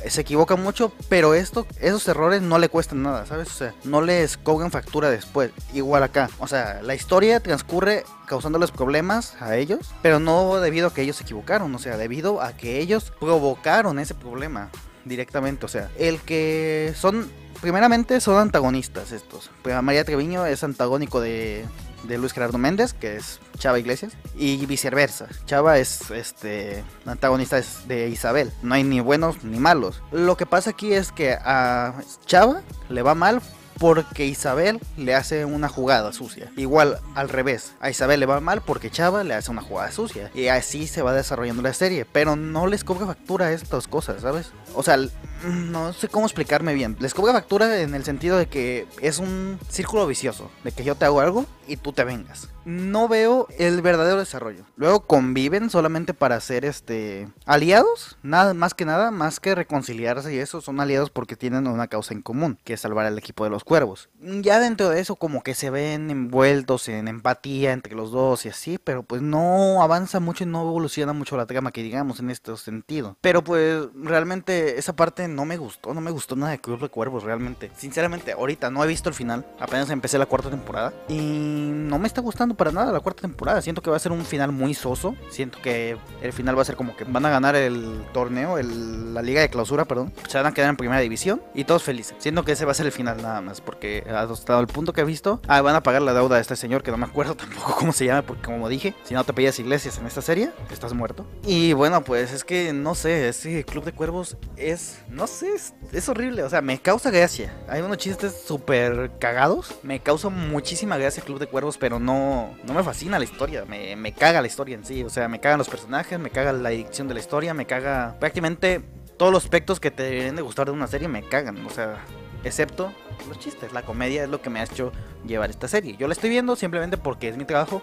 se 0.09 0.21
equivoca 0.21 0.57
mucho, 0.57 0.93
pero 1.09 1.35
esto, 1.35 1.67
esos 1.81 2.07
errores 2.09 2.43
no 2.43 2.59
le 2.59 2.69
cuestan 2.69 3.03
nada, 3.03 3.27
¿sabes? 3.27 3.49
O 3.49 3.55
sea, 3.55 3.75
no 3.85 4.03
les 4.03 4.37
cobran 4.37 4.71
factura 4.71 5.11
después. 5.11 5.51
Igual 5.73 6.03
acá. 6.03 6.31
O 6.39 6.47
sea, 6.47 6.81
la 6.83 6.95
historia 6.95 7.41
transcurre 7.41 8.05
causándoles 8.27 8.71
problemas 8.71 9.41
a 9.41 9.57
ellos, 9.57 9.93
pero 10.03 10.21
no 10.21 10.61
debido 10.61 10.89
a 10.89 10.95
que 10.95 11.03
ellos 11.03 11.17
se 11.17 11.25
equivocaron, 11.25 11.75
o 11.75 11.79
sea, 11.79 11.97
debido 11.97 12.43
a 12.43 12.53
que 12.53 12.81
ellos 12.81 13.13
provocaron 13.19 13.99
ese 13.99 14.15
problema 14.15 14.71
directamente. 15.05 15.67
O 15.67 15.69
sea, 15.69 15.91
el 15.99 16.21
que 16.21 16.93
son, 16.97 17.31
primeramente 17.61 18.21
son 18.21 18.39
antagonistas 18.39 19.13
estos. 19.13 19.51
Pues 19.63 19.81
María 19.83 20.05
Treviño 20.05 20.47
es 20.47 20.63
antagónico 20.65 21.21
de 21.21 21.65
de 22.05 22.19
Luis 22.19 22.33
Gerardo 22.33 22.59
Méndez, 22.59 22.93
que 22.93 23.17
es 23.17 23.41
Chava 23.59 23.79
Iglesias, 23.79 24.13
y 24.37 24.65
viceversa. 24.67 25.29
Chava 25.47 25.79
es 25.79 26.11
este 26.11 26.85
antagonista 27.05 27.61
de 27.87 28.09
Isabel. 28.09 28.53
No 28.63 28.75
hay 28.75 28.85
ni 28.85 29.01
buenos 29.01 29.45
ni 29.45 29.59
malos. 29.59 30.03
Lo 30.13 30.37
que 30.37 30.47
pasa 30.47 30.71
aquí 30.71 30.93
es 30.93 31.13
que 31.13 31.33
a 31.33 31.95
Chava 32.27 32.63
le 32.89 33.03
va 33.03 33.15
mal 33.15 33.41
porque 33.79 34.25
Isabel 34.25 34.81
le 34.97 35.15
hace 35.15 35.45
una 35.45 35.69
jugada 35.69 36.13
sucia. 36.13 36.51
Igual 36.57 36.99
al 37.15 37.29
revés, 37.29 37.75
a 37.81 37.91
Isabel 37.91 38.21
le 38.21 38.27
va 38.27 38.41
mal 38.41 38.63
porque 38.63 38.91
Chava 38.91 39.25
le 39.25 39.35
hace 39.35 39.51
una 39.51 39.63
jugada 39.63 39.91
sucia. 39.93 40.31
Y 40.35 40.49
así 40.49 40.87
se 40.87 41.03
va 41.03 41.13
desarrollando 41.13 41.63
la 41.63 41.75
serie. 41.75 42.05
Pero 42.05 42.37
no 42.37 42.67
les 42.67 42.85
cobra 42.85 43.07
factura 43.07 43.53
estas 43.53 43.87
cosas, 43.87 44.23
¿sabes? 44.23 44.51
O 44.75 44.83
sea, 44.83 44.99
no 45.45 45.93
sé 45.93 46.09
cómo 46.09 46.27
explicarme 46.27 46.75
bien. 46.75 46.97
Les 47.01 47.15
cobra 47.15 47.33
factura 47.33 47.81
en 47.81 47.95
el 47.95 48.05
sentido 48.05 48.39
de 48.39 48.47
que 48.47 48.87
es 49.01 49.19
un 49.19 49.59
círculo 49.69 50.07
vicioso. 50.07 50.51
De 50.65 50.73
que 50.73 50.85
yo 50.85 50.95
te 50.95 51.05
hago 51.05 51.21
algo 51.21 51.47
y 51.67 51.77
tú 51.77 51.93
te 51.93 52.05
vengas. 52.05 52.49
No 52.65 53.07
veo 53.07 53.47
el 53.59 53.81
verdadero 53.81 54.19
desarrollo. 54.19 54.65
Luego 54.77 55.07
conviven 55.07 55.71
solamente 55.71 56.15
para 56.15 56.41
ser 56.41 56.65
este 56.65 57.29
aliados. 57.45 58.19
Nada 58.23 58.55
más 58.55 58.75
que 58.75 58.85
nada, 58.85 59.13
más 59.13 59.39
que 59.39 59.55
reconciliarse 59.55 60.35
y 60.35 60.39
eso. 60.39 60.61
Son 60.61 60.81
aliados 60.81 61.11
porque 61.11 61.37
tienen 61.37 61.69
una 61.69 61.87
causa 61.87 62.13
en 62.13 62.23
común, 62.23 62.59
que 62.65 62.73
es 62.73 62.81
salvar 62.81 63.07
al 63.07 63.19
equipo 63.19 63.45
de 63.45 63.51
los 63.51 63.63
cuervos. 63.63 64.09
Ya 64.21 64.59
dentro 64.59 64.89
de 64.89 65.01
eso 65.01 65.15
como 65.15 65.45
que 65.45 65.55
se 65.55 65.71
ven 65.71 66.11
envueltos 66.11 66.89
en 66.89 67.07
empatía 67.07 67.73
entre 67.73 67.95
los 67.95 68.11
dos 68.11 68.45
y 68.47 68.49
así. 68.49 68.79
Pero 68.83 69.05
pues 69.05 69.23
no 69.23 69.81
avanza 69.83 70.19
mucho 70.19 70.43
y 70.43 70.49
no 70.49 70.63
evoluciona 70.63 71.13
mucho 71.13 71.37
la 71.37 71.47
trama 71.47 71.71
que 71.71 71.85
digamos 71.85 72.19
en 72.19 72.31
este 72.31 72.57
sentido. 72.57 73.17
Pero 73.21 73.45
pues 73.45 73.87
realmente 73.95 74.77
esa 74.77 74.97
parte 74.97 75.29
no 75.29 75.45
me 75.45 75.57
gustó. 75.57 75.95
No 75.95 76.01
me 76.01 76.11
gustó 76.11 76.35
nada 76.35 76.51
de 76.51 76.61
Club 76.61 76.81
de 76.81 76.89
Cuervos 76.89 77.23
realmente. 77.23 77.71
Sinceramente 77.77 78.33
ahorita 78.33 78.71
no 78.71 78.83
he 78.83 78.89
visto 78.89 79.09
el 79.09 79.15
final. 79.15 79.47
Apenas 79.61 79.89
empecé 79.91 80.19
la 80.19 80.27
cuarta 80.27 80.51
temporada. 80.51 80.93
Y 81.09 81.56
no 81.57 81.99
me 81.99 82.07
está 82.07 82.21
gustando 82.21 82.55
para 82.55 82.73
nada 82.73 82.93
la 82.93 83.01
cuarta 83.01 83.23
temporada. 83.23 83.63
Siento 83.63 83.83
que 83.83 83.91
va 83.91 83.97
a 83.97 84.01
ser 84.01 84.13
un 84.13 84.25
final 84.25 84.53
muy 84.53 84.75
soso. 84.75 85.15
Siento 85.31 85.61
que 85.61 85.97
el 86.23 86.33
final 86.33 86.57
va 86.57 86.63
a 86.63 86.65
ser 86.65 86.77
como 86.77 86.97
que 86.97 87.05
van 87.05 87.25
a 87.25 87.31
ganar 87.31 87.57
el 87.57 88.05
torneo, 88.13 88.57
la 88.59 89.23
liga 89.23 89.41
de 89.41 89.49
clausura, 89.49 89.85
perdón. 89.85 90.13
Se 90.29 90.39
van 90.39 90.47
a 90.47 90.55
quedar 90.55 90.71
en 90.71 90.77
primera 90.77 91.01
división 91.01 91.43
y 91.55 91.65
todos 91.65 91.83
felices. 91.83 92.17
Siento 92.19 92.45
que 92.45 92.53
ese 92.53 92.65
va 92.65 92.73
a 92.73 92.75
ser 92.75 92.87
el 92.87 92.93
final 92.93 93.23
nada 93.23 93.41
más. 93.41 93.61
Porque 93.61 94.05
hasta 94.15 94.59
el 94.59 94.67
punto 94.67 94.93
que 94.93 95.01
he 95.03 95.05
visto, 95.05 95.41
ah, 95.49 95.61
van 95.63 95.77
a 95.77 95.83
pagar 95.83 96.03
la 96.03 96.15
deuda 96.15 96.37
de 96.37 96.43
este 96.43 96.57
señor 96.57 96.83
que 96.83 96.91
no 96.91 96.97
me 96.97 97.07
acuerdo 97.07 97.35
tampoco 97.37 97.77
cómo 97.77 97.93
se 97.93 98.07
llama. 98.07 98.23
Porque 98.23 98.43
como 98.43 98.69
dije, 98.69 98.95
si 99.05 99.15
no 99.15 99.25
te 99.25 99.33
pillas 99.33 99.59
iglesias 99.59 99.99
en 99.99 100.07
esta 100.07 100.23
serie, 100.23 100.51
estás 100.71 100.93
muerto. 100.93 101.27
Y 101.45 101.73
bueno, 101.73 102.03
pues 102.03 102.33
es 102.33 102.45
que 102.45 102.73
no 102.73 102.95
sé, 102.95 103.29
ese 103.29 103.65
Club 103.65 103.85
de 103.85 103.93
Cuervos 103.93 104.37
es, 104.57 104.99
no 105.09 105.27
sé, 105.27 105.55
es, 105.55 105.75
es 105.93 106.09
horrible. 106.09 106.43
O 106.43 106.51
sea, 106.51 106.61
me 106.61 106.79
causa 106.79 107.11
gracia. 107.11 107.55
Hay 107.69 107.83
unos 107.83 107.99
chistes 107.99 108.43
súper 108.47 109.13
cagados. 109.19 109.75
Me 109.83 110.01
causa 110.01 110.29
muchísima 110.29 110.97
gracia 110.97 111.23
Club 111.23 111.39
de 111.39 111.46
Cuervos, 111.47 111.79
pero 111.79 111.99
no, 111.99 112.55
no 112.65 112.75
me 112.75 112.83
fascina 112.83 113.19
la 113.19 113.25
historia, 113.25 113.65
me, 113.65 113.97
me 113.97 114.13
caga 114.13 114.41
la 114.41 114.47
historia 114.47 114.75
en 114.75 114.85
sí, 114.85 115.03
o 115.03 115.11
sea, 115.11 115.29
me 115.29 115.41
cagan 115.41 115.59
los 115.59 115.69
personajes, 115.69 116.19
me 116.19 116.31
caga 116.31 116.53
la 116.53 116.71
dirección 116.71 117.09
de 117.09 117.15
la 117.15 117.21
historia, 117.21 117.55
me 117.55 117.67
caga 117.67 118.17
prácticamente 118.19 118.81
todos 119.17 119.33
los 119.33 119.45
aspectos 119.45 119.81
que 119.81 119.91
te 119.91 120.03
deben 120.03 120.37
de 120.37 120.43
gustar 120.43 120.67
de 120.67 120.73
una 120.73 120.87
serie, 120.87 121.09
me 121.09 121.23
cagan, 121.23 121.65
o 121.65 121.71
sea, 121.71 122.05
excepto 122.45 122.93
los 123.29 123.39
chistes, 123.39 123.73
la 123.73 123.83
comedia 123.83 124.25
es 124.25 124.29
lo 124.29 124.41
que 124.43 124.51
me 124.51 124.61
ha 124.61 124.65
hecho 124.65 124.93
llevar 125.27 125.51
esta 125.51 125.69
serie. 125.69 125.97
Yo 125.97 126.07
la 126.07 126.13
estoy 126.13 126.31
viendo 126.31 126.55
simplemente 126.57 126.97
porque 126.97 127.29
es 127.29 127.37
mi 127.37 127.45
trabajo 127.45 127.83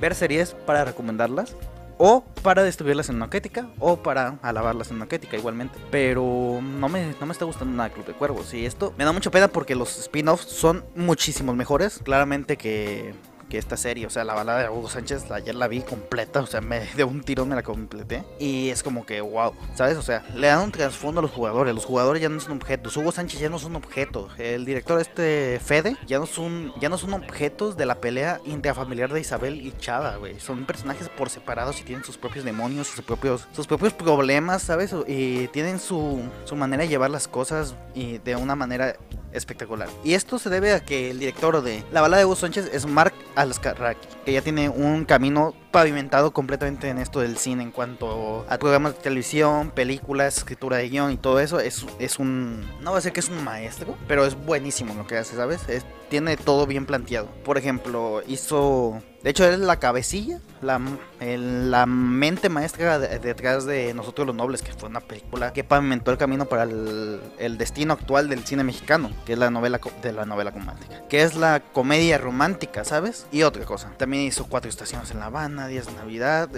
ver 0.00 0.14
series 0.14 0.52
para 0.66 0.84
recomendarlas 0.84 1.56
o 1.98 2.24
para 2.42 2.62
destruirlas 2.62 3.08
en 3.08 3.16
una 3.16 3.30
crítica, 3.30 3.68
o 3.78 3.96
para 3.96 4.38
alabarlas 4.42 4.90
en 4.90 4.96
una 4.96 5.06
crítica 5.06 5.36
igualmente. 5.36 5.78
Pero 5.90 6.60
no 6.62 6.88
me, 6.88 7.14
no 7.20 7.26
me 7.26 7.32
está 7.32 7.44
gustando 7.44 7.74
nada 7.74 7.90
Club 7.90 8.06
de 8.06 8.12
Cuervos. 8.12 8.52
Y 8.54 8.66
esto 8.66 8.92
me 8.98 9.04
da 9.04 9.12
mucha 9.12 9.30
pena 9.30 9.48
porque 9.48 9.74
los 9.74 9.98
spin-offs 9.98 10.46
son 10.46 10.84
muchísimos 10.94 11.56
mejores. 11.56 12.00
Claramente 12.02 12.56
que 12.56 13.14
esta 13.56 13.76
serie. 13.76 14.06
O 14.06 14.10
sea, 14.10 14.24
la 14.24 14.34
balada 14.34 14.62
de 14.62 14.68
Hugo 14.68 14.88
Sánchez 14.88 15.30
ayer 15.30 15.54
la 15.54 15.68
vi 15.68 15.80
completa. 15.82 16.40
O 16.40 16.46
sea, 16.46 16.60
me, 16.60 16.80
de 16.80 17.04
un 17.04 17.22
tirón 17.22 17.48
me 17.48 17.54
la 17.54 17.62
completé. 17.62 18.24
Y 18.38 18.70
es 18.70 18.82
como 18.82 19.06
que, 19.06 19.20
wow, 19.20 19.52
¿sabes? 19.74 19.96
O 19.96 20.02
sea, 20.02 20.24
le 20.34 20.46
dan 20.46 20.60
un 20.60 20.72
trasfondo 20.72 21.20
a 21.20 21.22
los 21.22 21.30
jugadores. 21.30 21.74
Los 21.74 21.84
jugadores 21.84 22.22
ya 22.22 22.28
no 22.28 22.40
son 22.40 22.52
objetos. 22.52 22.96
Hugo 22.96 23.12
Sánchez 23.12 23.40
ya 23.40 23.48
no 23.48 23.58
son 23.58 23.76
objetos. 23.76 24.32
El 24.38 24.64
director 24.64 25.00
este 25.00 25.60
Fede 25.64 25.96
ya 26.06 26.18
no 26.18 26.26
son, 26.26 26.72
ya 26.80 26.88
no 26.88 26.98
son 26.98 27.14
objetos 27.14 27.76
de 27.76 27.86
la 27.86 27.96
pelea 28.00 28.40
intrafamiliar 28.44 29.12
de 29.12 29.20
Isabel 29.20 29.60
y 29.60 29.72
Chava, 29.78 30.16
güey. 30.16 30.40
Son 30.40 30.64
personajes 30.64 31.08
por 31.08 31.30
separados 31.30 31.80
y 31.80 31.84
tienen 31.84 32.04
sus 32.04 32.16
propios 32.16 32.44
demonios, 32.44 32.88
sus 32.88 33.04
propios, 33.04 33.46
sus 33.52 33.66
propios 33.66 33.92
problemas, 33.92 34.62
¿sabes? 34.62 34.94
Y 35.06 35.48
tienen 35.48 35.78
su, 35.78 36.22
su 36.44 36.56
manera 36.56 36.82
de 36.82 36.88
llevar 36.88 37.10
las 37.10 37.28
cosas 37.28 37.74
y 37.94 38.18
de 38.18 38.36
una 38.36 38.54
manera 38.54 38.96
espectacular. 39.32 39.88
Y 40.04 40.14
esto 40.14 40.38
se 40.38 40.48
debe 40.48 40.72
a 40.72 40.80
que 40.80 41.10
el 41.10 41.18
director 41.18 41.62
de 41.62 41.84
La 41.92 42.00
balada 42.00 42.20
de 42.20 42.26
Hugo 42.26 42.36
Sánchez 42.36 42.70
es 42.72 42.86
Mark 42.86 43.12
Alaskaraki, 43.44 44.08
que 44.24 44.32
ya 44.32 44.42
tiene 44.42 44.68
un 44.68 45.04
camino 45.04 45.54
pavimentado 45.70 46.32
completamente 46.32 46.88
en 46.88 46.98
esto 46.98 47.20
del 47.20 47.36
cine 47.36 47.62
en 47.62 47.70
cuanto 47.70 48.44
a 48.48 48.58
programas 48.58 48.94
de 48.94 49.02
televisión, 49.02 49.70
películas, 49.70 50.38
escritura 50.38 50.76
de 50.76 50.88
guion 50.88 51.12
y 51.12 51.16
todo 51.16 51.40
eso. 51.40 51.60
Es, 51.60 51.86
es 51.98 52.18
un. 52.18 52.64
No 52.80 52.92
va 52.92 52.98
a 52.98 53.00
ser 53.00 53.12
que 53.12 53.20
es 53.20 53.28
un 53.28 53.42
maestro, 53.42 53.96
pero 54.06 54.24
es 54.24 54.34
buenísimo 54.34 54.94
lo 54.94 55.06
que 55.06 55.16
hace, 55.16 55.36
¿sabes? 55.36 55.62
tiene 56.08 56.36
todo 56.36 56.66
bien 56.66 56.86
planteado. 56.86 57.28
Por 57.44 57.58
ejemplo, 57.58 58.22
hizo. 58.28 59.02
De 59.22 59.30
hecho, 59.30 59.44
es 59.48 59.58
la 59.58 59.80
cabecilla, 59.80 60.38
la, 60.62 60.80
la 61.24 61.86
mente 61.86 62.48
maestra 62.48 62.98
detrás 62.98 63.64
de 63.66 63.94
Nosotros 63.94 64.26
los 64.26 64.36
Nobles, 64.36 64.62
que 64.62 64.72
fue 64.72 64.88
una 64.88 65.00
película 65.00 65.52
que 65.52 65.64
pavimentó 65.64 66.10
el 66.10 66.18
camino 66.18 66.46
para 66.46 66.64
el, 66.64 67.58
destino 67.58 67.94
actual 67.94 68.28
del 68.28 68.44
cine 68.44 68.64
mexicano, 68.64 69.10
que 69.24 69.34
es 69.34 69.38
la 69.38 69.50
novela 69.50 69.80
de 70.02 70.12
la 70.12 70.24
novela 70.24 70.50
romántica, 70.50 71.02
que 71.08 71.22
es 71.22 71.34
la 71.34 71.60
comedia 71.60 72.18
romántica, 72.18 72.84
¿sabes? 72.84 73.26
Y 73.32 73.42
otra 73.42 73.64
cosa, 73.64 73.90
también 73.96 74.24
hizo 74.24 74.46
Cuatro 74.46 74.68
Estaciones 74.68 75.10
en 75.10 75.20
La 75.20 75.26
Habana, 75.26 75.66
Días 75.66 75.86
de 75.86 75.92
Navidad, 75.92 76.48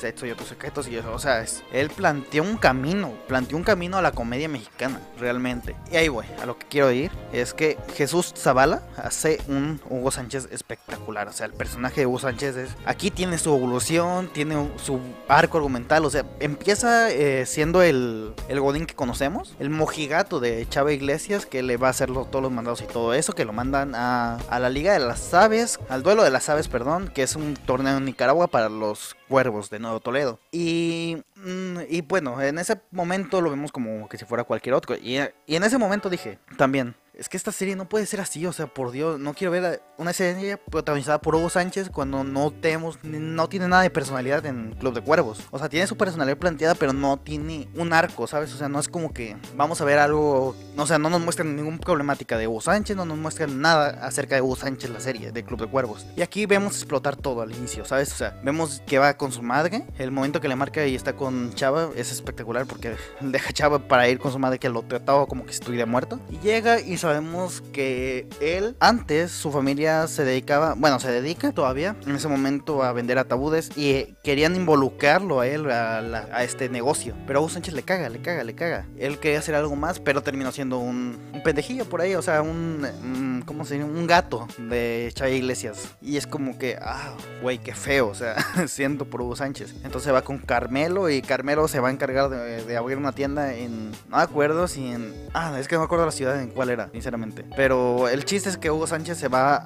Sexo 0.00 0.26
y 0.26 0.30
otros 0.30 0.48
secretos. 0.48 0.88
Y 0.88 0.96
eso, 0.96 1.12
o 1.12 1.18
sea, 1.18 1.44
él 1.72 1.90
planteó 1.90 2.42
un 2.42 2.56
camino, 2.56 3.12
planteó 3.28 3.56
un 3.56 3.64
camino 3.64 3.98
a 3.98 4.02
la 4.02 4.12
comedia 4.12 4.48
mexicana, 4.48 5.00
realmente. 5.18 5.76
Y 5.90 5.96
ahí 5.96 6.08
voy, 6.08 6.26
a 6.40 6.46
lo 6.46 6.58
que 6.58 6.66
quiero 6.66 6.90
ir 6.90 7.10
es 7.32 7.54
que 7.54 7.78
Jesús 7.94 8.32
Zavala 8.36 8.82
hace 8.96 9.40
un 9.48 9.80
Hugo 9.88 10.10
Sánchez 10.10 10.48
espectacular. 10.50 11.28
O 11.28 11.32
sea, 11.32 11.46
el 11.46 11.52
personaje 11.52 12.00
de 12.00 12.06
Hugo 12.06 12.18
Sánchez 12.18 12.56
es. 12.56 12.70
Aquí 12.84 13.10
tiene 13.10 13.38
su 13.38 13.54
evolución, 13.54 14.15
tiene 14.24 14.70
su 14.76 15.00
arco 15.28 15.58
argumental. 15.58 16.04
O 16.04 16.10
sea, 16.10 16.24
empieza 16.40 17.10
eh, 17.10 17.46
siendo 17.46 17.82
el, 17.82 18.34
el 18.48 18.60
Godín 18.60 18.86
que 18.86 18.94
conocemos, 18.94 19.54
el 19.58 19.70
mojigato 19.70 20.40
de 20.40 20.66
Chava 20.68 20.92
Iglesias, 20.92 21.46
que 21.46 21.62
le 21.62 21.76
va 21.76 21.88
a 21.88 21.90
hacer 21.90 22.08
todos 22.12 22.42
los 22.42 22.52
mandados 22.52 22.82
y 22.82 22.86
todo 22.86 23.14
eso, 23.14 23.32
que 23.32 23.44
lo 23.44 23.52
mandan 23.52 23.94
a, 23.94 24.36
a 24.48 24.58
la 24.58 24.70
Liga 24.70 24.92
de 24.92 25.00
las 25.00 25.32
Aves, 25.34 25.78
al 25.88 26.02
duelo 26.02 26.22
de 26.22 26.30
las 26.30 26.48
Aves, 26.48 26.68
perdón, 26.68 27.08
que 27.08 27.22
es 27.22 27.36
un 27.36 27.54
torneo 27.54 27.96
en 27.96 28.04
Nicaragua 28.04 28.46
para 28.46 28.68
los 28.68 29.16
cuervos 29.28 29.70
de 29.70 29.78
Nuevo 29.78 30.00
Toledo. 30.00 30.38
Y, 30.52 31.22
mm, 31.36 31.78
y 31.88 32.00
bueno, 32.02 32.40
en 32.40 32.58
ese 32.58 32.80
momento 32.90 33.40
lo 33.40 33.50
vemos 33.50 33.72
como 33.72 34.08
que 34.08 34.18
si 34.18 34.24
fuera 34.24 34.44
cualquier 34.44 34.74
otro. 34.74 34.96
Y, 34.96 35.18
y 35.46 35.56
en 35.56 35.64
ese 35.64 35.78
momento 35.78 36.10
dije, 36.10 36.38
también, 36.56 36.94
es 37.16 37.30
que 37.30 37.36
esta 37.36 37.50
serie 37.50 37.76
no 37.76 37.88
puede 37.88 38.04
ser 38.04 38.20
así, 38.20 38.44
o 38.46 38.52
sea, 38.52 38.66
por 38.66 38.90
Dios, 38.90 39.18
no 39.18 39.32
quiero 39.32 39.50
ver 39.50 39.82
una 39.96 40.12
serie 40.12 40.58
protagonizada 40.58 41.18
por 41.18 41.34
Hugo 41.34 41.48
Sánchez 41.48 41.88
cuando 41.88 42.24
no 42.24 42.50
tenemos, 42.50 42.98
no 43.02 43.48
tiene 43.48 43.68
nada 43.68 43.82
de 43.82 43.90
personalidad 43.90 44.44
en 44.44 44.74
Club 44.78 44.94
de 44.94 45.00
Cuervos. 45.00 45.40
O 45.50 45.58
sea, 45.58 45.70
tiene 45.70 45.86
su 45.86 45.96
personalidad 45.96 46.36
planteada, 46.36 46.74
pero 46.74 46.92
no 46.92 47.16
tiene 47.16 47.68
un 47.74 47.94
arco, 47.94 48.26
¿sabes? 48.26 48.52
O 48.52 48.58
sea, 48.58 48.68
no 48.68 48.78
es 48.78 48.88
como 48.88 49.14
que 49.14 49.36
vamos 49.56 49.80
a 49.80 49.86
ver 49.86 49.98
algo, 49.98 50.54
o 50.76 50.86
sea, 50.86 50.98
no 50.98 51.08
nos 51.08 51.22
muestran 51.22 51.56
ninguna 51.56 51.78
problemática 51.78 52.36
de 52.36 52.48
Hugo 52.48 52.60
Sánchez, 52.60 52.96
no 52.96 53.06
nos 53.06 53.16
muestran 53.16 53.62
nada 53.62 54.06
acerca 54.06 54.34
de 54.34 54.42
Hugo 54.42 54.56
Sánchez, 54.56 54.90
la 54.90 55.00
serie 55.00 55.32
de 55.32 55.44
Club 55.44 55.60
de 55.60 55.68
Cuervos. 55.68 56.06
Y 56.16 56.22
aquí 56.22 56.44
vemos 56.44 56.76
explotar 56.76 57.16
todo 57.16 57.40
al 57.40 57.52
inicio, 57.52 57.86
¿sabes? 57.86 58.12
O 58.12 58.16
sea, 58.16 58.38
vemos 58.44 58.82
que 58.86 58.98
va 58.98 59.16
con 59.16 59.32
su 59.32 59.42
madre, 59.42 59.86
el 59.98 60.10
momento 60.10 60.42
que 60.42 60.48
le 60.48 60.56
marca 60.56 60.86
y 60.86 60.94
está 60.94 61.14
con 61.14 61.54
Chava 61.54 61.90
es 61.96 62.12
espectacular 62.12 62.66
porque 62.66 62.96
deja 63.22 63.48
a 63.48 63.52
Chava 63.52 63.78
para 63.88 64.06
ir 64.08 64.18
con 64.18 64.32
su 64.32 64.38
madre 64.38 64.58
que 64.58 64.68
lo 64.68 64.82
trataba 64.82 65.26
como 65.26 65.46
que 65.46 65.52
estuviera 65.52 65.86
muerto. 65.86 66.20
Y 66.30 66.38
llega 66.40 66.78
y 66.80 66.98
sabemos 67.06 67.62
que 67.72 68.26
él, 68.40 68.76
antes 68.80 69.30
su 69.30 69.52
familia 69.52 70.08
se 70.08 70.24
dedicaba, 70.24 70.74
bueno, 70.76 70.98
se 70.98 71.12
dedica 71.12 71.52
todavía 71.52 71.94
en 72.04 72.16
ese 72.16 72.26
momento 72.26 72.82
a 72.82 72.92
vender 72.92 73.18
ataúdes 73.18 73.70
y 73.76 74.16
querían 74.24 74.56
involucrarlo 74.56 75.38
a 75.38 75.46
él 75.46 75.70
a, 75.70 76.42
este 76.42 76.68
negocio. 76.68 77.14
Pero 77.26 77.40
Hugo 77.40 77.48
Sánchez 77.48 77.74
le 77.74 77.84
caga, 77.84 78.08
le 78.08 78.20
caga, 78.20 78.42
le 78.42 78.54
caga. 78.56 78.86
Él 78.98 79.18
quería 79.18 79.38
hacer 79.38 79.54
algo 79.54 79.76
más, 79.76 80.00
pero 80.00 80.22
terminó 80.22 80.50
siendo 80.50 80.78
un, 80.78 81.16
pendejillo 81.44 81.84
por 81.84 82.00
ahí, 82.00 82.16
o 82.16 82.22
sea, 82.22 82.42
un, 82.42 83.42
¿cómo 83.46 83.64
se 83.64 83.74
dice? 83.74 83.86
Un 83.86 84.06
gato 84.08 84.48
de 84.58 85.12
Chay 85.14 85.34
Iglesias. 85.34 85.94
Y 86.02 86.16
es 86.16 86.26
como 86.26 86.58
que, 86.58 86.76
ah, 86.80 87.14
güey, 87.40 87.58
qué 87.58 87.74
feo, 87.74 88.08
o 88.08 88.14
sea, 88.14 88.34
siento 88.66 89.04
por 89.04 89.22
Hugo 89.22 89.36
Sánchez. 89.36 89.76
Entonces 89.84 90.12
va 90.12 90.22
con 90.22 90.38
Carmelo 90.38 91.08
y 91.08 91.22
Carmelo 91.22 91.68
se 91.68 91.78
va 91.78 91.88
a 91.88 91.92
encargar 91.92 92.30
de, 92.30 92.64
de 92.64 92.76
abrir 92.76 92.98
una 92.98 93.12
tienda 93.12 93.54
en, 93.54 93.92
no 94.08 94.16
me 94.16 94.22
acuerdo 94.22 94.66
si 94.66 94.88
en, 94.88 95.14
ah, 95.34 95.56
es 95.58 95.68
que 95.68 95.76
no 95.76 95.82
me 95.82 95.84
acuerdo 95.84 96.06
la 96.06 96.12
ciudad 96.12 96.42
en 96.42 96.50
cuál 96.50 96.70
era, 96.70 96.90
sinceramente. 96.96 97.44
Pero 97.54 98.08
el 98.08 98.24
chiste 98.24 98.48
es 98.48 98.56
que 98.56 98.70
Hugo 98.70 98.86
Sánchez 98.86 99.18
se 99.18 99.28
va 99.28 99.60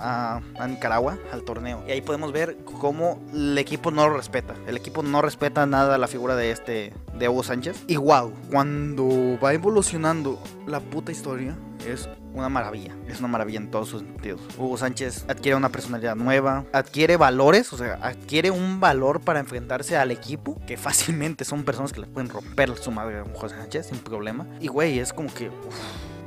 a, 0.59 0.67
Nicaragua 0.67 1.17
al 1.33 1.45
torneo. 1.45 1.85
Y 1.87 1.93
ahí 1.93 2.01
podemos 2.01 2.33
ver 2.33 2.57
cómo 2.65 3.21
el 3.33 3.57
equipo 3.57 3.93
no 3.93 4.09
lo 4.09 4.17
respeta. 4.17 4.55
El 4.67 4.77
equipo 4.77 5.05
no 5.05 5.23
respeta 5.23 5.65
nada 5.65 5.97
la 5.97 6.09
figura 6.09 6.35
de 6.35 6.51
este, 6.51 6.93
de 7.17 7.29
Hugo 7.29 7.45
Sánchez. 7.45 7.85
Y 7.87 7.97
wow, 7.97 8.33
cuando 8.51 9.39
va 9.41 9.55
evolucionando 9.55 10.43
la 10.67 10.81
puta 10.81 11.13
historia, 11.13 11.57
es 11.87 12.09
una 12.35 12.49
maravilla. 12.49 12.97
Es 13.07 13.21
una 13.21 13.29
maravilla 13.29 13.61
en 13.61 13.71
todos 13.71 13.89
sus 13.89 14.03
sentidos. 14.03 14.41
Hugo 14.59 14.77
Sánchez 14.77 15.25
adquiere 15.29 15.55
una 15.55 15.69
personalidad 15.69 16.17
nueva, 16.17 16.65
adquiere 16.73 17.17
valores, 17.17 17.73
o 17.73 17.79
sea, 17.79 17.95
adquiere 18.03 18.51
un 18.51 18.81
valor 18.81 19.21
para 19.21 19.39
enfrentarse 19.39 19.97
al 19.97 20.11
equipo, 20.11 20.61
que 20.67 20.77
fácilmente 20.77 21.45
son 21.45 21.63
personas 21.63 21.93
que 21.93 22.01
le 22.01 22.09
pueden 22.09 22.29
romper 22.29 22.77
su 22.77 22.91
madre 22.91 23.21
a 23.21 23.23
Hugo 23.23 23.49
Sánchez 23.49 23.87
sin 23.87 23.99
problema. 23.99 24.49
Y 24.59 24.67
güey, 24.67 24.99
es 24.99 25.13
como 25.13 25.33
que 25.33 25.49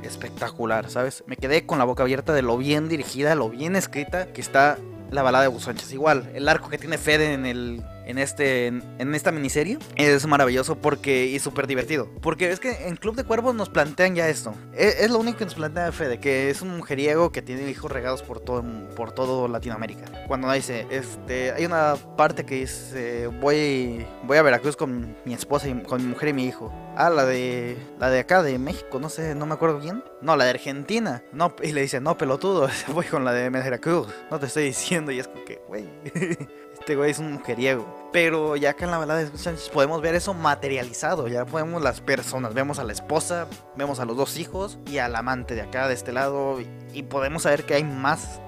espectacular, 0.06 0.90
¿sabes? 0.90 1.24
Me 1.26 1.36
quedé 1.36 1.66
con 1.66 1.78
la 1.78 1.84
boca 1.84 2.02
abierta 2.02 2.32
de 2.32 2.42
lo 2.42 2.56
bien 2.56 2.88
dirigida, 2.88 3.34
lo 3.34 3.50
bien 3.50 3.76
escrita 3.76 4.26
que 4.32 4.40
está 4.40 4.78
la 5.10 5.22
balada 5.22 5.44
de 5.44 5.48
Hugo. 5.48 5.60
Igual, 5.92 6.30
el 6.34 6.48
arco 6.48 6.68
que 6.68 6.78
tiene 6.78 6.98
Fede 6.98 7.32
en 7.32 7.46
el 7.46 7.82
en, 8.06 8.18
este, 8.18 8.66
en, 8.66 9.14
esta 9.14 9.32
miniserie 9.32 9.78
es 9.96 10.26
maravilloso 10.26 10.76
porque 10.76 11.26
y 11.26 11.38
súper 11.38 11.66
divertido. 11.66 12.08
Porque 12.20 12.50
es 12.50 12.60
que 12.60 12.88
en 12.88 12.96
Club 12.96 13.16
de 13.16 13.24
Cuervos 13.24 13.54
nos 13.54 13.68
plantean 13.68 14.14
ya 14.14 14.28
esto. 14.28 14.54
Es, 14.74 15.00
es, 15.00 15.10
lo 15.10 15.18
único 15.18 15.38
que 15.38 15.44
nos 15.44 15.54
plantea 15.54 15.92
Fede, 15.92 16.18
que 16.18 16.50
es 16.50 16.62
un 16.62 16.76
mujeriego 16.76 17.32
que 17.32 17.42
tiene 17.42 17.68
hijos 17.70 17.90
regados 17.90 18.22
por 18.22 18.40
todo, 18.40 18.64
por 18.94 19.12
todo 19.12 19.48
Latinoamérica. 19.48 20.04
Cuando 20.26 20.50
dice, 20.52 20.86
este, 20.90 21.52
hay 21.52 21.64
una 21.66 21.96
parte 22.16 22.44
que 22.44 22.56
dice, 22.56 23.26
voy, 23.26 24.06
voy 24.24 24.38
a 24.38 24.42
Veracruz 24.42 24.76
con 24.76 25.16
mi 25.24 25.34
esposa, 25.34 25.68
y, 25.68 25.74
con 25.82 26.02
mi 26.02 26.08
mujer 26.08 26.30
y 26.30 26.32
mi 26.32 26.46
hijo. 26.46 26.72
Ah, 26.96 27.10
la 27.10 27.24
de, 27.24 27.76
la 27.98 28.10
de 28.10 28.20
acá, 28.20 28.42
de 28.42 28.58
México, 28.58 29.00
no 29.00 29.08
sé, 29.08 29.34
no 29.34 29.46
me 29.46 29.54
acuerdo 29.54 29.80
bien. 29.80 30.04
No, 30.20 30.36
la 30.36 30.44
de 30.44 30.50
Argentina. 30.50 31.22
No, 31.32 31.54
y 31.62 31.72
le 31.72 31.82
dice, 31.82 32.00
no, 32.00 32.16
pelotudo, 32.16 32.68
voy 32.92 33.06
con 33.06 33.24
la 33.24 33.32
de 33.32 33.50
Veracruz. 33.50 34.08
No 34.30 34.38
te 34.38 34.46
estoy 34.46 34.64
diciendo, 34.64 35.10
y 35.10 35.18
es 35.18 35.28
como 35.28 35.44
que, 35.44 35.60
güey. 35.68 35.88
este 36.86 37.10
es 37.10 37.18
un 37.18 37.32
mujeriego. 37.32 37.86
Pero 38.12 38.56
ya 38.56 38.74
que 38.74 38.84
en 38.84 38.90
la 38.90 38.98
balada 38.98 39.24
de 39.24 39.38
Sánchez 39.38 39.70
podemos 39.70 40.02
ver 40.02 40.14
eso 40.14 40.34
materializado. 40.34 41.28
Ya 41.28 41.46
podemos 41.46 41.82
las 41.82 42.02
personas. 42.02 42.52
Vemos 42.52 42.78
a 42.78 42.84
la 42.84 42.92
esposa, 42.92 43.48
vemos 43.74 44.00
a 44.00 44.04
los 44.04 44.16
dos 44.18 44.36
hijos 44.36 44.78
y 44.86 44.98
al 44.98 45.16
amante 45.16 45.54
de 45.54 45.62
acá, 45.62 45.88
de 45.88 45.94
este 45.94 46.12
lado. 46.12 46.58
Y, 46.92 47.02
podemos 47.04 47.44
saber 47.44 47.64
que 47.64 47.74
hay 47.74 47.84
más, 47.84 48.40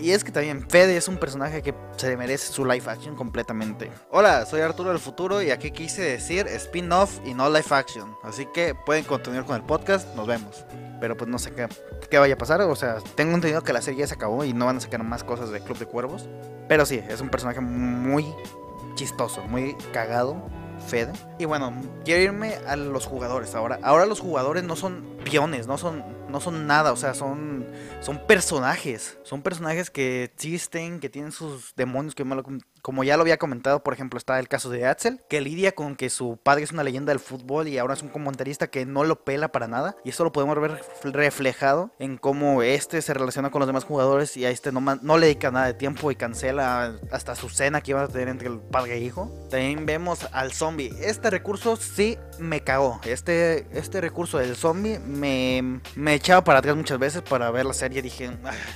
Y 0.00 0.10
es 0.10 0.24
que 0.24 0.32
también 0.32 0.68
Fede 0.68 0.96
es 0.96 1.06
un 1.06 1.16
personaje 1.16 1.62
que 1.62 1.72
se 1.96 2.16
merece 2.16 2.52
su 2.52 2.64
live 2.64 2.84
action 2.90 3.14
completamente. 3.14 3.90
Hola, 4.10 4.44
soy 4.44 4.60
Arturo 4.60 4.90
del 4.90 4.98
futuro 4.98 5.40
y 5.40 5.50
aquí 5.50 5.70
quise 5.70 6.02
decir 6.02 6.48
spin-off 6.48 7.20
y 7.24 7.34
no 7.34 7.48
live 7.48 7.64
action. 7.70 8.16
Así 8.24 8.46
que 8.46 8.74
pueden 8.74 9.04
continuar 9.04 9.44
con 9.44 9.54
el 9.54 9.62
podcast, 9.62 10.12
nos 10.16 10.26
vemos. 10.26 10.64
Pero 11.00 11.16
pues 11.16 11.30
no 11.30 11.38
sé 11.38 11.52
qué, 11.52 11.68
qué 12.10 12.18
vaya 12.18 12.34
a 12.34 12.38
pasar. 12.38 12.60
O 12.62 12.74
sea, 12.74 12.98
tengo 13.14 13.34
entendido 13.34 13.62
que 13.62 13.72
la 13.72 13.82
serie 13.82 14.00
ya 14.00 14.06
se 14.08 14.14
acabó 14.14 14.44
y 14.44 14.52
no 14.52 14.66
van 14.66 14.78
a 14.78 14.80
sacar 14.80 15.02
más 15.04 15.22
cosas 15.22 15.50
de 15.50 15.60
Club 15.60 15.78
de 15.78 15.86
Cuervos. 15.86 16.28
Pero 16.68 16.84
sí, 16.84 17.00
es 17.08 17.20
un 17.20 17.28
personaje 17.28 17.60
muy 17.60 18.26
chistoso, 18.96 19.42
muy 19.42 19.76
cagado, 19.92 20.36
Fede. 20.86 21.12
Y 21.38 21.44
bueno, 21.44 21.72
quiero 22.04 22.22
irme 22.22 22.56
a 22.66 22.76
los 22.76 23.06
jugadores 23.06 23.54
ahora. 23.54 23.78
Ahora 23.82 24.06
los 24.06 24.20
jugadores 24.20 24.64
no 24.64 24.76
son 24.76 25.04
piones, 25.24 25.66
no 25.66 25.78
son, 25.78 26.04
no 26.30 26.40
son 26.40 26.66
nada, 26.66 26.92
o 26.92 26.96
sea, 26.96 27.14
son, 27.14 27.66
son 28.00 28.26
personajes. 28.26 29.18
Son 29.22 29.42
personajes 29.42 29.90
que 29.90 30.24
existen, 30.24 31.00
que 31.00 31.08
tienen 31.08 31.32
sus 31.32 31.74
demonios, 31.74 32.14
que 32.14 32.24
como 32.82 33.04
ya 33.04 33.16
lo 33.16 33.22
había 33.22 33.38
comentado, 33.38 33.82
por 33.82 33.94
ejemplo, 33.94 34.18
está 34.18 34.38
el 34.38 34.48
caso 34.48 34.70
de 34.70 34.86
Axel, 34.86 35.20
que 35.28 35.40
lidia 35.40 35.72
con 35.72 35.96
que 35.96 36.10
su 36.10 36.38
padre 36.42 36.64
es 36.64 36.72
una 36.72 36.84
leyenda 36.84 37.12
del 37.12 37.20
fútbol 37.20 37.68
y 37.68 37.78
ahora 37.78 37.94
es 37.94 38.02
un 38.02 38.08
comentarista 38.08 38.68
que 38.68 38.86
no 38.86 39.04
lo 39.04 39.24
pela 39.24 39.52
para 39.52 39.68
nada. 39.68 39.96
Y 40.04 40.10
eso 40.10 40.24
lo 40.24 40.32
podemos 40.32 40.58
ver 40.60 40.80
reflejado 41.04 41.90
en 41.98 42.16
cómo 42.16 42.62
este 42.62 43.02
se 43.02 43.14
relaciona 43.14 43.50
con 43.50 43.60
los 43.60 43.66
demás 43.66 43.84
jugadores 43.84 44.36
y 44.36 44.44
a 44.44 44.50
este 44.50 44.72
no, 44.72 45.18
le 45.18 45.26
dedica 45.26 45.50
nada 45.50 45.66
de 45.66 45.74
tiempo 45.74 46.10
y 46.10 46.16
cancela 46.16 46.94
hasta 47.10 47.34
su 47.34 47.48
cena 47.48 47.80
que 47.80 47.92
iba 47.92 48.02
a 48.02 48.08
tener 48.08 48.28
entre 48.28 48.48
el 48.48 48.58
padre 48.58 48.94
e 48.94 49.00
hijo. 49.00 49.30
También 49.50 49.86
vemos 49.86 50.26
al 50.32 50.52
zombie. 50.52 50.92
Este 51.00 51.30
recurso 51.30 51.76
sí 51.76 52.18
me 52.38 52.62
cagó. 52.62 53.00
Este, 53.04 53.66
este 53.72 54.00
recurso 54.00 54.38
del 54.38 54.56
zombie 54.56 54.98
me, 54.98 55.80
me 55.94 56.14
echaba 56.14 56.44
para 56.44 56.60
atrás 56.60 56.76
muchas 56.76 56.98
veces 56.98 57.22
para 57.22 57.50
ver 57.50 57.66
la 57.66 57.74
serie. 57.74 58.02
Dije, 58.02 58.30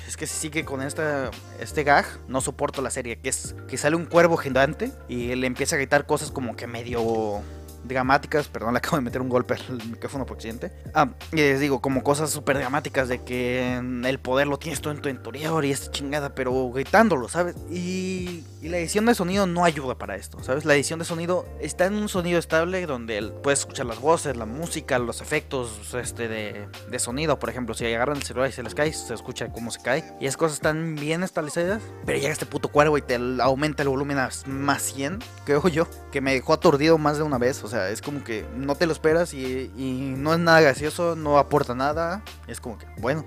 es 0.06 0.16
que 0.16 0.26
si 0.26 0.37
sigue 0.37 0.64
con 0.64 0.82
esta, 0.82 1.30
este 1.61 1.84
gag, 1.84 2.04
no 2.28 2.40
soporto 2.40 2.82
la 2.82 2.90
serie. 2.90 3.18
Que 3.18 3.30
es 3.30 3.54
que 3.68 3.78
un 3.94 4.06
cuervo 4.06 4.36
gigante 4.36 4.92
y 5.08 5.34
le 5.34 5.46
empieza 5.46 5.76
a 5.76 5.78
gritar 5.78 6.06
cosas 6.06 6.30
como 6.30 6.56
que 6.56 6.66
medio 6.66 7.42
dramáticas, 7.84 8.48
perdón, 8.48 8.74
le 8.74 8.78
acabo 8.78 8.96
de 8.96 9.02
meter 9.02 9.20
un 9.20 9.28
golpe 9.28 9.54
al 9.54 9.76
micrófono 9.88 10.26
por 10.26 10.36
accidente. 10.36 10.72
Ah, 10.94 11.10
y 11.32 11.36
les 11.36 11.60
digo, 11.60 11.80
como 11.80 12.02
cosas 12.02 12.30
súper 12.30 12.58
dramáticas 12.58 13.08
de 13.08 13.22
que 13.22 13.76
el 13.76 14.18
poder 14.18 14.46
lo 14.46 14.58
tienes 14.58 14.80
todo 14.80 14.92
en 14.92 15.00
tu 15.00 15.08
interior 15.08 15.64
y 15.64 15.70
esta 15.70 15.90
chingada, 15.90 16.34
pero 16.34 16.70
gritándolo, 16.70 17.28
¿sabes? 17.28 17.56
Y, 17.70 18.44
y, 18.62 18.68
la 18.68 18.78
edición 18.78 19.06
de 19.06 19.14
sonido 19.14 19.46
no 19.46 19.64
ayuda 19.64 19.96
para 19.96 20.16
esto, 20.16 20.42
¿sabes? 20.42 20.64
La 20.64 20.74
edición 20.74 20.98
de 20.98 21.04
sonido 21.04 21.46
está 21.60 21.86
en 21.86 21.94
un 21.94 22.08
sonido 22.08 22.38
estable 22.38 22.86
donde 22.86 23.22
puedes 23.42 23.60
escuchar 23.60 23.86
las 23.86 24.00
voces, 24.00 24.36
la 24.36 24.46
música, 24.46 24.98
los 24.98 25.20
efectos 25.20 25.94
este, 25.94 26.28
de, 26.28 26.68
de 26.90 26.98
sonido, 26.98 27.38
por 27.38 27.50
ejemplo, 27.50 27.74
si 27.74 27.86
agarran 27.86 28.16
el 28.16 28.22
celular 28.22 28.48
y 28.48 28.52
se 28.52 28.62
les 28.62 28.74
cae, 28.74 28.92
se 28.92 29.14
escucha 29.14 29.52
cómo 29.52 29.70
se 29.70 29.80
cae. 29.82 30.04
Y 30.20 30.26
esas 30.26 30.36
cosas 30.36 30.54
están 30.54 30.96
bien 30.96 31.22
establecidas, 31.22 31.82
pero 32.06 32.18
llega 32.18 32.32
este 32.32 32.46
puto 32.46 32.68
cuervo 32.68 32.98
y 32.98 33.02
te 33.02 33.18
aumenta 33.40 33.82
el 33.82 33.88
volumen 33.88 34.18
a 34.18 34.30
más 34.46 34.82
100, 34.82 35.18
creo 35.44 35.68
yo, 35.68 35.86
que 36.14 36.21
me 36.21 36.33
dejó 36.33 36.52
aturdido 36.52 36.97
más 36.97 37.16
de 37.16 37.25
una 37.25 37.38
vez, 37.38 37.64
o 37.64 37.68
sea, 37.68 37.90
es 37.90 38.00
como 38.00 38.23
que 38.23 38.47
no 38.54 38.76
te 38.76 38.87
lo 38.87 38.92
esperas 38.92 39.35
y, 39.35 40.14
no 40.16 40.33
es 40.33 40.38
nada 40.38 40.61
gracioso, 40.61 41.16
no 41.16 41.38
aporta 41.38 41.75
nada. 41.75 42.23
Es 42.47 42.61
como 42.61 42.78
que, 42.78 42.87
bueno, 42.99 43.26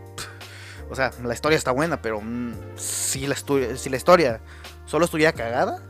o 0.89 0.95
sea, 0.95 1.11
la 1.21 1.33
historia 1.33 1.57
está 1.57 1.71
buena, 1.71 2.01
pero 2.01 2.21
mm, 2.21 2.53
si, 2.77 3.27
la 3.27 3.35
si 3.35 3.89
la 3.89 3.97
historia 3.97 4.39
solo 4.85 5.03
estuviera 5.03 5.33
cagada, 5.33 5.81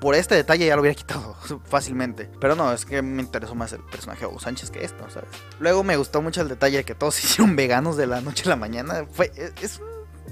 por 0.00 0.16
este 0.16 0.34
detalle 0.34 0.66
ya 0.66 0.74
lo 0.74 0.82
hubiera 0.82 0.96
quitado 0.96 1.36
fácilmente. 1.66 2.28
Pero 2.40 2.56
no, 2.56 2.72
es 2.72 2.84
que 2.84 3.00
me 3.00 3.22
interesó 3.22 3.54
más 3.54 3.72
el 3.72 3.84
personaje 3.84 4.22
de 4.22 4.26
Hugo 4.26 4.40
Sánchez 4.40 4.72
que 4.72 4.84
esto, 4.84 5.08
¿sabes? 5.08 5.30
Luego 5.60 5.84
me 5.84 5.96
gustó 5.96 6.20
mucho 6.20 6.40
el 6.40 6.48
detalle 6.48 6.78
de 6.78 6.84
que 6.84 6.96
todos 6.96 7.16
hicieron 7.24 7.54
veganos 7.54 7.96
de 7.96 8.08
la 8.08 8.22
noche 8.22 8.42
a 8.46 8.48
la 8.48 8.56
mañana. 8.56 9.06
Fue, 9.12 9.30
es, 9.62 9.80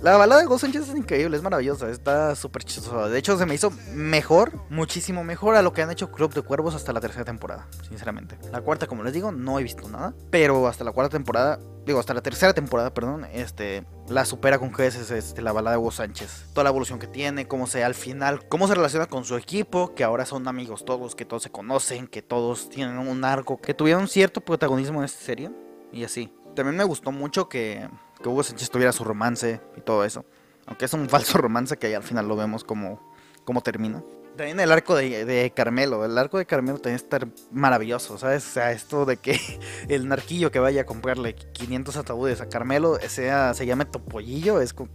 la 0.01 0.17
balada 0.17 0.41
de 0.41 0.47
Ghost 0.47 0.63
Sánchez 0.63 0.89
es 0.89 0.97
increíble, 0.97 1.37
es 1.37 1.43
maravillosa, 1.43 1.91
está 1.91 2.37
súper 2.37 2.63
chistosa. 2.63 3.09
De 3.09 3.19
hecho, 3.19 3.37
se 3.37 3.47
me 3.47 3.55
hizo 3.55 3.73
mejor, 3.93 4.53
muchísimo 4.71 5.25
mejor 5.25 5.57
a 5.57 5.63
lo 5.63 5.73
que 5.73 5.83
han 5.83 5.91
hecho 5.91 6.13
Club 6.13 6.33
de 6.35 6.43
Cuervos 6.43 6.75
hasta 6.75 6.93
la 6.93 7.01
tercera 7.01 7.25
temporada, 7.25 7.67
sinceramente. 7.89 8.39
La 8.53 8.61
cuarta, 8.61 8.87
como 8.87 9.03
les 9.03 9.13
digo, 9.13 9.33
no 9.33 9.59
he 9.59 9.63
visto 9.63 9.89
nada, 9.89 10.15
pero 10.31 10.69
hasta 10.69 10.85
la 10.85 10.93
cuarta 10.93 11.17
temporada, 11.17 11.59
digo, 11.85 11.99
hasta 11.99 12.15
la 12.15 12.21
tercera 12.21 12.53
temporada, 12.55 12.95
perdón, 12.95 13.27
este, 13.33 13.85
la 14.09 14.25
supera 14.25 14.59
con 14.61 14.71
creces 14.71 15.11
este, 15.11 15.43
la 15.43 15.51
balada 15.53 15.77
de 15.77 15.81
Hugo 15.81 15.91
Sánchez. 15.91 16.47
Toda 16.53 16.65
la 16.65 16.71
evolución 16.71 17.01
que 17.01 17.09
tiene, 17.09 17.49
cómo 17.49 17.67
se 17.67 17.83
al 17.83 17.95
final, 17.95 18.47
cómo 18.49 18.69
se 18.69 18.77
relaciona 18.77 19.07
con 19.07 19.25
su 19.25 19.37
equipo, 19.37 19.95
que 19.97 20.05
ahora 20.05 20.27
son 20.27 20.47
amigos 20.47 20.85
todos, 20.85 21.17
que 21.17 21.25
todos 21.25 21.43
se 21.43 21.51
conocen, 21.51 22.07
que 22.07 22.23
todos 22.23 22.69
tienen 22.69 22.99
un 22.99 23.25
arco, 23.25 23.61
que 23.61 23.75
tuvieron 23.75 24.07
cierto 24.07 24.41
protagonismo 24.43 25.01
en 25.01 25.07
esta 25.07 25.21
serie, 25.21 25.51
y 25.93 26.05
así. 26.05 26.33
También 26.55 26.77
me 26.77 26.85
gustó 26.85 27.13
mucho 27.13 27.49
que 27.49 27.89
que 28.23 28.29
Hugo 28.29 28.43
Sánchez 28.43 28.71
tuviera 28.71 28.93
su 28.93 29.05
romance 29.05 29.61
y 29.77 29.81
todo 29.81 30.05
eso. 30.05 30.25
Aunque 30.67 30.85
es 30.85 30.93
un 30.93 31.09
falso 31.11 31.39
romance 31.39 31.77
que 31.77 31.95
al 31.95 32.03
final 32.03 32.29
lo 32.29 32.37
vemos 32.37 32.65
como, 32.65 33.01
como 33.45 33.63
termina. 33.63 34.03
También 34.37 34.61
el 34.61 34.71
arco 34.71 34.95
de, 34.95 35.53
Carmelo. 35.55 36.05
El 36.05 36.17
arco 36.17 36.39
de 36.39 36.47
Carmelo 36.47 36.79
también 36.79 36.97
está 36.97 37.19
maravilloso, 37.51 38.19
¿sabes? 38.19 38.47
O 38.47 38.51
sea, 38.53 38.71
esto 38.71 39.05
de 39.05 39.17
que 39.17 39.41
el 39.89 40.07
narquillo 40.07 40.53
que 40.53 40.61
vaya 40.61 40.83
a 40.83 40.87
comprarle 40.87 41.35
500 41.35 41.97
ataúdes 41.97 42.41
a 42.41 42.49
Carmelo 42.49 42.99
sea, 43.09 43.53
se 43.55 43.67
llame 43.67 43.85
Topollillo, 43.85 44.61
es 44.61 44.73
como. 44.73 44.91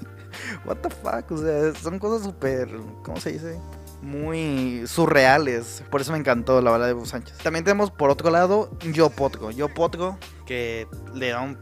What 0.64 0.76
the 0.78 0.88
fuck? 0.88 1.30
O 1.32 1.36
sea, 1.36 1.74
son 1.74 1.98
cosas 1.98 2.24
súper. 2.26 2.68
¿Cómo 3.02 3.20
se 3.20 3.32
dice? 3.32 3.60
Muy 4.02 4.84
surreales. 4.86 5.82
Por 5.90 6.00
eso 6.00 6.12
me 6.12 6.18
encantó 6.18 6.60
la 6.60 6.70
bala 6.70 6.86
de 6.86 6.94
Hugo 6.94 7.06
Sánchez. 7.06 7.38
También 7.38 7.64
tenemos 7.64 7.90
por 7.90 8.10
otro 8.10 8.30
lado 8.30 8.70
Yo 8.92 9.10
Potgo. 9.10 9.50
Yo 9.50 9.68
Potgo 9.68 10.18
que 10.46 10.86
le 11.14 11.30
da 11.30 11.42
un 11.42 11.58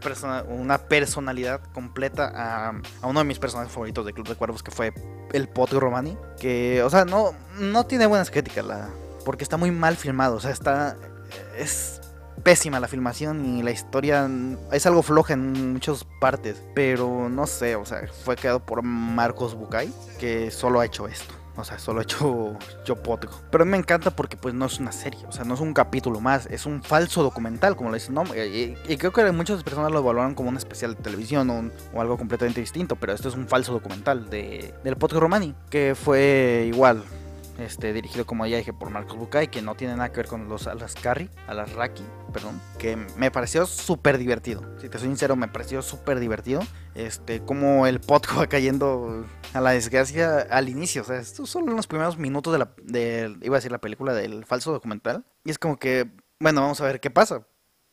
una 0.47 0.77
personalidad 0.77 1.61
completa 1.73 2.31
a, 2.33 2.69
a, 3.01 3.07
uno 3.07 3.19
de 3.19 3.25
mis 3.25 3.39
personajes 3.39 3.73
favoritos 3.73 4.05
de 4.05 4.13
Club 4.13 4.27
de 4.27 4.35
Cuervos 4.35 4.63
que 4.63 4.71
fue 4.71 4.93
el 5.33 5.47
Potgo 5.49 5.79
Romani. 5.79 6.17
Que, 6.39 6.81
o 6.83 6.89
sea, 6.89 7.05
no, 7.05 7.31
no 7.59 7.85
tiene 7.85 8.05
buenas 8.05 8.31
críticas 8.31 8.65
la, 8.65 8.89
porque 9.25 9.43
está 9.43 9.57
muy 9.57 9.71
mal 9.71 9.95
filmado. 9.97 10.35
O 10.35 10.39
sea, 10.39 10.51
está... 10.51 10.95
Es 11.57 12.01
pésima 12.43 12.79
la 12.79 12.87
filmación 12.87 13.45
y 13.45 13.63
la 13.63 13.71
historia 13.71 14.29
es 14.71 14.85
algo 14.85 15.03
floja 15.03 15.33
en 15.33 15.73
muchas 15.73 16.05
partes. 16.21 16.63
Pero 16.73 17.27
no 17.29 17.47
sé, 17.47 17.75
o 17.75 17.85
sea, 17.85 18.07
fue 18.23 18.35
creado 18.35 18.65
por 18.65 18.83
Marcos 18.83 19.55
Bucay, 19.55 19.91
que 20.19 20.51
solo 20.51 20.79
ha 20.79 20.85
hecho 20.85 21.07
esto. 21.07 21.33
O 21.57 21.63
sea, 21.63 21.79
solo 21.79 21.99
he 21.99 22.03
hecho 22.03 22.57
yo 22.85 22.95
potgo. 22.95 23.41
Pero 23.51 23.65
me 23.65 23.77
encanta 23.77 24.11
porque 24.11 24.37
pues 24.37 24.53
no 24.53 24.65
es 24.65 24.79
una 24.79 24.91
serie, 24.91 25.25
o 25.27 25.31
sea, 25.31 25.43
no 25.43 25.55
es 25.55 25.59
un 25.59 25.73
capítulo 25.73 26.19
más, 26.19 26.45
es 26.47 26.65
un 26.65 26.83
falso 26.83 27.23
documental, 27.23 27.75
como 27.75 27.89
lo 27.89 27.95
dicen, 27.95 28.13
¿no? 28.13 28.23
Y, 28.35 28.75
creo 28.97 29.11
que 29.11 29.31
muchas 29.31 29.63
personas 29.63 29.91
lo 29.91 30.01
valoran 30.01 30.35
como 30.35 30.49
un 30.49 30.57
especial 30.57 30.95
de 30.95 31.01
televisión 31.01 31.71
o, 31.93 32.01
algo 32.01 32.17
completamente 32.17 32.61
distinto, 32.61 32.95
pero 32.95 33.13
esto 33.13 33.29
es 33.29 33.35
un 33.35 33.47
falso 33.47 33.73
documental 33.73 34.29
de, 34.29 34.73
del 34.83 34.95
podcast 34.95 35.21
Romani, 35.21 35.53
que 35.69 35.95
fue 35.95 36.65
igual, 36.67 37.03
este, 37.59 37.93
dirigido 37.93 38.25
como 38.25 38.45
ya 38.45 38.57
dije 38.57 38.73
por 38.73 38.89
Marcos 38.89 39.17
Bucay, 39.17 39.47
que 39.47 39.61
no 39.61 39.75
tiene 39.75 39.95
nada 39.95 40.11
que 40.11 40.17
ver 40.17 40.27
con 40.27 40.47
los 40.47 40.67
Alascari, 40.67 41.29
Alasraki, 41.47 42.03
perdón, 42.31 42.61
que 42.77 42.95
me 43.17 43.31
pareció 43.31 43.65
súper 43.65 44.17
divertido. 44.17 44.61
Si 44.79 44.89
te 44.89 44.99
soy 44.99 45.07
sincero, 45.07 45.35
me 45.35 45.47
pareció 45.47 45.81
súper 45.81 46.19
divertido. 46.19 46.61
Este, 46.95 47.41
como 47.41 47.87
el 47.87 47.99
podcast 47.99 48.39
va 48.39 48.47
cayendo 48.47 49.25
a 49.53 49.61
la 49.61 49.71
desgracia 49.71 50.39
al 50.49 50.69
inicio, 50.69 51.01
o 51.01 51.05
sea, 51.05 51.17
estos 51.17 51.49
son 51.49 51.65
los 51.75 51.87
primeros 51.87 52.17
minutos 52.17 52.53
de 52.53 52.59
la, 52.59 52.71
de, 52.83 53.35
iba 53.41 53.55
a 53.55 53.59
decir 53.59 53.71
la 53.71 53.81
película 53.81 54.13
del 54.13 54.45
falso 54.45 54.71
documental. 54.71 55.25
Y 55.43 55.51
es 55.51 55.59
como 55.59 55.77
que, 55.77 56.09
bueno, 56.39 56.61
vamos 56.61 56.81
a 56.81 56.85
ver 56.85 56.99
qué 56.99 57.09
pasa. 57.09 57.47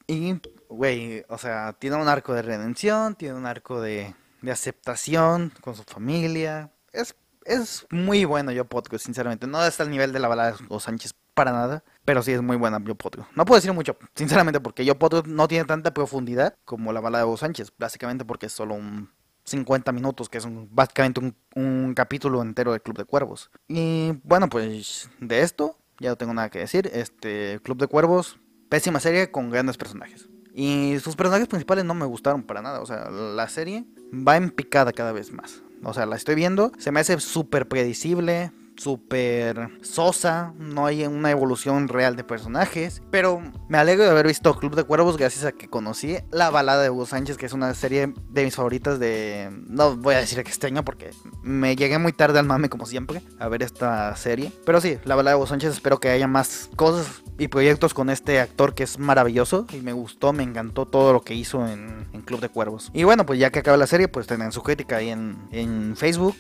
Y, 0.07 0.41
güey, 0.69 1.25
o 1.29 1.39
sea, 1.39 1.73
tiene 1.73 1.97
un 1.97 2.09
arco 2.09 2.35
de 2.35 2.43
redención, 2.43 3.15
tiene 3.15 3.35
un 3.35 3.47
arco 3.47 3.81
de, 3.81 4.15
de 4.43 4.53
aceptación 4.53 5.53
con 5.63 5.75
su 5.75 5.85
familia. 5.85 6.71
Es 6.93 7.17
es 7.45 7.87
muy 7.91 8.25
bueno 8.25 8.53
Yo 8.53 8.65
Podcast, 8.65 9.05
sinceramente. 9.05 9.47
No 9.47 9.65
está 9.65 9.83
al 9.83 9.91
nivel 9.91 10.13
de 10.13 10.19
la 10.19 10.29
balada 10.29 10.53
de 10.53 10.65
Hugo 10.65 10.81
Sánchez 10.81 11.15
para 11.35 11.53
nada, 11.53 11.85
pero 12.05 12.23
sí 12.23 12.33
es 12.33 12.43
muy 12.43 12.57
buena 12.57 12.83
Yo 12.85 12.95
Podcast. 12.95 13.31
No 13.35 13.45
puedo 13.45 13.59
decir 13.59 13.73
mucho, 13.73 13.97
sinceramente, 14.15 14.61
porque 14.61 14.85
Yo 14.85 14.99
Podcast 14.99 15.27
no 15.27 15.49
tiene 15.49 15.65
tanta 15.65 15.93
profundidad 15.93 16.55
como 16.65 16.93
la 16.93 17.01
balada 17.01 17.25
de 17.25 17.29
Hugo 17.29 17.37
Sánchez, 17.37 17.73
básicamente 17.79 18.25
porque 18.25 18.47
es 18.47 18.53
solo 18.53 18.75
un 18.75 19.11
50 19.45 19.93
minutos, 19.93 20.29
que 20.29 20.39
es 20.39 20.47
básicamente 20.71 21.21
un, 21.21 21.37
un, 21.55 21.95
capítulo 21.95 22.41
entero 22.41 22.73
de 22.73 22.81
Club 22.81 22.97
de 22.97 23.05
Cuervos. 23.05 23.51
Y 23.69 24.13
bueno, 24.23 24.49
pues 24.49 25.11
de 25.21 25.41
esto 25.43 25.77
ya 26.01 26.11
no 26.11 26.17
tengo 26.17 26.35
nada 26.35 26.51
que 26.51 26.61
decir. 26.61 26.91
Este 26.93 27.61
Club 27.63 27.79
de 27.79 27.87
Cuervos, 27.87 28.39
pésima 28.69 29.01
serie 29.01 29.31
con 29.31 29.51
grandes 29.51 29.77
personajes. 29.77 30.29
Y 30.55 30.99
sus 31.01 31.17
personajes 31.17 31.49
principales 31.49 31.85
no 31.85 31.95
me 31.95 32.07
gustaron 32.07 32.45
para 32.45 32.63
nada. 32.63 32.81
O 32.81 32.87
sea, 32.87 33.11
la 33.11 33.49
serie 33.49 33.85
va 34.13 34.37
en 34.37 34.51
picada 34.51 34.93
cada 34.93 35.11
vez 35.11 35.33
más. 35.33 35.64
O 35.85 35.93
sea, 35.93 36.07
la 36.07 36.17
estoy 36.17 36.35
viendo. 36.35 36.73
Se 36.79 36.91
me 36.91 37.01
hace 37.01 37.19
súper 37.21 37.69
predecible 37.69 38.53
súper 38.77 39.71
sosa, 39.83 40.53
no 40.59 40.87
hay 40.87 41.05
una 41.07 41.31
evolución 41.31 41.89
real 41.89 42.17
de 42.17 42.25
personajes, 42.25 43.03
pero 43.11 43.43
me 43.69 43.79
alegro 43.79 44.05
de 44.05 44.11
haber 44.11 44.27
visto 44.27 44.55
Club 44.57 44.75
de 44.75 44.85
Cuervos 44.85 45.17
gracias 45.17 45.45
a 45.45 45.53
que 45.53 45.69
conocí 45.69 46.17
La 46.31 46.51
balada 46.51 46.83
de 46.83 46.91
Hugo 46.91 47.07
Sánchez, 47.07 47.37
que 47.37 47.47
es 47.47 47.53
una 47.53 47.75
serie 47.75 48.13
de 48.31 48.45
mis 48.45 48.57
favoritas 48.57 48.99
de... 48.99 49.51
No 49.69 49.97
voy 49.97 50.15
a 50.15 50.19
decir 50.19 50.43
que 50.43 50.51
este 50.51 50.67
año 50.67 50.85
porque 50.85 51.11
me 51.43 51.77
llegué 51.77 51.99
muy 51.99 52.13
tarde 52.13 52.39
al 52.39 52.47
mame 52.47 52.69
como 52.69 52.87
siempre 52.87 53.23
a 53.39 53.49
ver 53.49 53.63
esta 53.63 54.15
serie, 54.17 54.53
pero 54.65 54.81
sí, 54.81 54.99
La 55.05 55.15
balada 55.15 55.37
de 55.37 55.41
Hugo 55.41 55.47
Sánchez 55.47 55.73
espero 55.73 56.01
que 56.01 56.09
haya 56.09 56.27
más 56.27 56.71
cosas 56.77 57.23
y 57.39 57.49
proyectos 57.49 57.95
con 57.95 58.11
este 58.11 58.41
actor 58.41 58.75
que 58.75 58.85
es 58.85 58.99
maravilloso 58.99 59.67
y 59.73 59.79
me 59.79 59.93
gustó, 59.93 60.33
me 60.33 60.43
encantó 60.43 60.87
todo 60.87 61.13
lo 61.13 61.23
que 61.23 61.35
hizo 61.35 61.67
en, 61.67 62.05
Club 62.25 62.41
de 62.41 62.49
Cuervos. 62.49 62.91
Y 62.95 63.05
bueno, 63.05 63.27
pues 63.27 63.39
ya 63.39 63.51
que 63.51 63.59
acaba 63.59 63.77
la 63.77 63.87
serie, 63.87 64.09
pues 64.09 64.27
tienen 64.27 64.51
su 64.51 64.63
crítica 64.63 64.97
ahí 64.97 65.11
en, 65.11 65.37
en 65.53 65.95
Facebook 65.95 66.35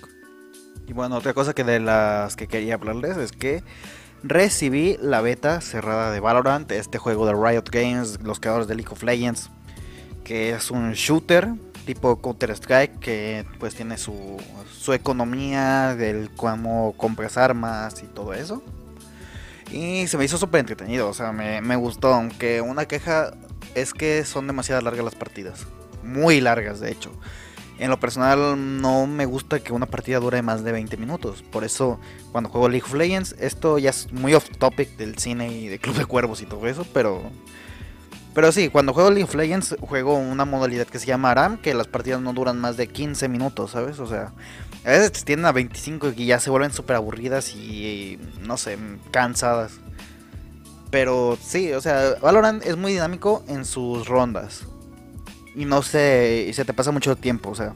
y 0.87 0.93
bueno, 0.93 1.17
otra 1.17 1.35
cosa 1.35 1.55
que 1.55 1.64
de 1.64 1.81
las 1.81 2.37
que 2.37 2.47
quería 2.47 2.75
hablarles 2.75 3.17
es 3.17 3.33
que 3.33 3.62
recibí 4.23 4.97
la 5.00 5.21
beta 5.21 5.61
cerrada 5.61 6.11
de 6.11 6.21
Valorant, 6.21 6.71
este 6.73 6.99
juego 6.99 7.26
de 7.26 7.33
Riot 7.33 7.71
Games, 7.71 8.21
los 8.23 8.41
creadores 8.41 8.69
de 8.69 8.75
League 8.75 8.91
of 8.91 9.03
Legends, 9.03 9.50
que 10.25 10.50
es 10.50 10.71
un 10.71 10.93
shooter 10.93 11.49
tipo 11.85 12.20
Counter 12.20 12.51
Strike 12.51 12.99
que 12.99 13.44
pues 13.59 13.75
tiene 13.75 13.99
su, 13.99 14.38
su 14.73 14.92
economía 14.92 15.94
del 15.94 16.31
cómo 16.35 16.94
compras 16.97 17.37
armas 17.37 18.03
y 18.03 18.07
todo 18.07 18.35
eso. 18.35 18.62
Y 19.70 20.07
se 20.07 20.18
me 20.18 20.25
hizo 20.25 20.38
súper 20.38 20.61
entretenido, 20.61 21.09
o 21.09 21.14
sea, 21.14 21.33
me, 21.33 21.61
me 21.61 21.77
gustó, 21.77 22.12
aunque 22.12 22.61
una 22.61 22.87
queja 22.87 23.35
es 23.75 23.92
que 23.92 24.25
son 24.25 24.47
demasiado 24.47 24.81
largas 24.83 25.05
las 25.05 25.14
partidas, 25.14 25.66
muy 26.03 26.40
largas 26.40 26.81
de 26.81 26.90
hecho. 26.90 27.11
En 27.78 27.90
lo 27.90 27.98
personal 27.98 28.80
no 28.80 29.06
me 29.06 29.26
gusta 29.26 29.58
que 29.58 29.72
una 29.72 29.87
partida 29.87 30.20
dure 30.20 30.42
más 30.42 30.62
de 30.62 30.70
20 30.70 30.96
minutos. 30.96 31.42
Por 31.42 31.64
eso 31.64 31.98
cuando 32.30 32.50
juego 32.50 32.68
League 32.68 32.84
of 32.87 32.94
Legends, 32.94 33.34
esto 33.40 33.78
ya 33.78 33.90
es 33.90 34.12
muy 34.12 34.34
off 34.34 34.48
topic 34.58 34.96
del 34.96 35.18
cine 35.18 35.52
y 35.52 35.68
de 35.68 35.78
Club 35.80 35.96
de 35.96 36.06
Cuervos 36.06 36.40
y 36.42 36.46
todo 36.46 36.66
eso, 36.66 36.87
pero... 36.92 37.22
Pero 38.32 38.50
sí, 38.50 38.68
cuando 38.68 38.92
juego 38.92 39.10
League 39.10 39.24
of 39.24 39.34
Legends 39.34 39.76
juego 39.80 40.16
una 40.16 40.44
modalidad 40.44 40.88
que 40.88 40.98
se 40.98 41.06
llama 41.06 41.30
ARAM, 41.30 41.58
que 41.58 41.72
las 41.72 41.87
partidas 41.87 42.20
no 42.20 42.32
duran 42.32 42.60
más 42.60 42.76
de 42.76 42.88
15 42.88 43.28
minutos, 43.28 43.70
¿sabes? 43.72 44.00
O 44.00 44.06
sea, 44.06 44.32
a 44.84 44.90
veces 44.90 45.24
tienden 45.24 45.46
a 45.46 45.52
25 45.52 46.14
y 46.16 46.26
ya 46.26 46.40
se 46.40 46.50
vuelven 46.50 46.72
súper 46.72 46.96
aburridas 46.96 47.54
y, 47.54 48.18
no 48.40 48.56
sé, 48.56 48.76
cansadas. 49.12 49.74
Pero 50.90 51.38
sí, 51.40 51.72
o 51.72 51.80
sea, 51.80 52.16
Valorant 52.20 52.64
es 52.64 52.76
muy 52.76 52.92
dinámico 52.92 53.44
en 53.46 53.64
sus 53.64 54.08
rondas 54.08 54.66
y 55.55 55.64
no 55.64 55.83
sé, 55.83 56.47
y 56.49 56.53
se 56.53 56.64
te 56.64 56.73
pasa 56.73 56.90
mucho 56.90 57.17
tiempo, 57.17 57.51
o 57.51 57.55
sea, 57.55 57.75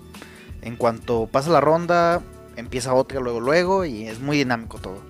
en 0.63 0.77
cuanto 0.77 1.27
pasa 1.27 1.51
la 1.51 1.61
ronda, 1.61 2.21
empieza 2.57 2.95
otra 2.95 3.21
luego 3.21 3.41
luego 3.41 3.85
y 3.85 4.07
es 4.07 4.21
muy 4.21 4.39
dinámico 4.39 4.79
todo. 4.79 5.01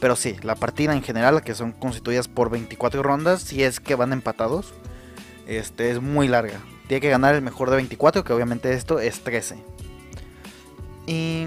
Pero 0.00 0.16
sí, 0.16 0.36
la 0.42 0.56
partida 0.56 0.94
en 0.94 1.02
general, 1.02 1.42
que 1.42 1.54
son 1.54 1.72
constituidas 1.72 2.28
por 2.28 2.50
24 2.50 3.02
rondas, 3.02 3.42
si 3.42 3.62
es 3.62 3.80
que 3.80 3.94
van 3.94 4.12
empatados, 4.12 4.74
este 5.46 5.90
es 5.90 6.02
muy 6.02 6.28
larga. 6.28 6.60
Tiene 6.88 7.00
que 7.00 7.08
ganar 7.08 7.34
el 7.34 7.42
mejor 7.42 7.70
de 7.70 7.76
24, 7.76 8.22
que 8.22 8.32
obviamente 8.32 8.72
esto 8.72 8.98
es 8.98 9.20
13. 9.20 9.56
Y 11.06 11.46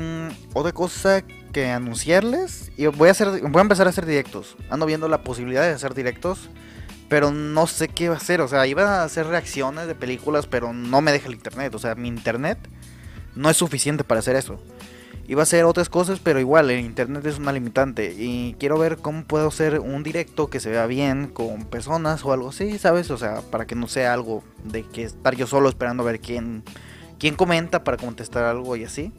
otra 0.54 0.72
cosa 0.72 1.22
que 1.52 1.70
anunciarles, 1.70 2.72
y 2.78 2.88
voy 2.88 3.10
a 3.10 3.12
hacer 3.12 3.42
voy 3.42 3.60
a 3.60 3.62
empezar 3.62 3.88
a 3.88 3.90
hacer 3.92 4.06
directos. 4.06 4.56
Ando 4.70 4.86
viendo 4.86 5.08
la 5.08 5.24
posibilidad 5.24 5.64
de 5.64 5.74
hacer 5.74 5.94
directos 5.94 6.50
pero 7.10 7.32
no 7.32 7.68
sé 7.68 7.90
qué 7.90 8.08
va 8.08 8.16
a 8.16 8.18
hacer. 8.20 8.40
O 8.40 8.48
sea, 8.48 8.66
iba 8.68 9.02
a 9.02 9.04
hacer 9.04 9.26
reacciones 9.26 9.88
de 9.88 9.96
películas, 9.96 10.48
pero 10.48 10.72
no 10.72 11.02
me 11.02 11.12
deja 11.12 11.28
el 11.28 11.34
internet. 11.34 11.74
O 11.76 11.80
sea, 11.80 11.96
mi 11.96 12.08
internet 12.08 12.60
no 13.36 13.50
es 13.50 13.58
suficiente 13.58 14.04
para 14.04 14.20
hacer 14.20 14.36
eso. 14.36 14.62
Iba 15.28 15.42
a 15.42 15.44
hacer 15.44 15.66
otras 15.66 15.90
cosas, 15.90 16.20
pero 16.20 16.40
igual 16.40 16.72
el 16.72 16.80
internet 16.80 17.26
es 17.26 17.38
una 17.38 17.52
limitante. 17.52 18.16
Y 18.18 18.56
quiero 18.60 18.78
ver 18.78 18.98
cómo 18.98 19.26
puedo 19.26 19.48
hacer 19.48 19.80
un 19.80 20.04
directo 20.04 20.50
que 20.50 20.60
se 20.60 20.70
vea 20.70 20.86
bien 20.86 21.28
con 21.28 21.66
personas 21.66 22.24
o 22.26 22.32
algo 22.32 22.50
así, 22.50 22.78
¿sabes? 22.80 23.12
O 23.12 23.18
sea, 23.18 23.42
para 23.42 23.66
que 23.66 23.76
no 23.76 23.88
sea 23.88 24.14
algo 24.14 24.44
de 24.64 24.84
que 24.84 25.04
estar 25.04 25.36
yo 25.36 25.46
solo 25.46 25.70
esperando 25.70 26.04
a 26.04 26.06
ver 26.08 26.20
quién, 26.20 26.64
quién 27.20 27.36
comenta 27.36 27.84
para 27.84 27.98
contestar 27.98 28.46
algo 28.46 28.76
y 28.76 28.86
así. 28.86 29.12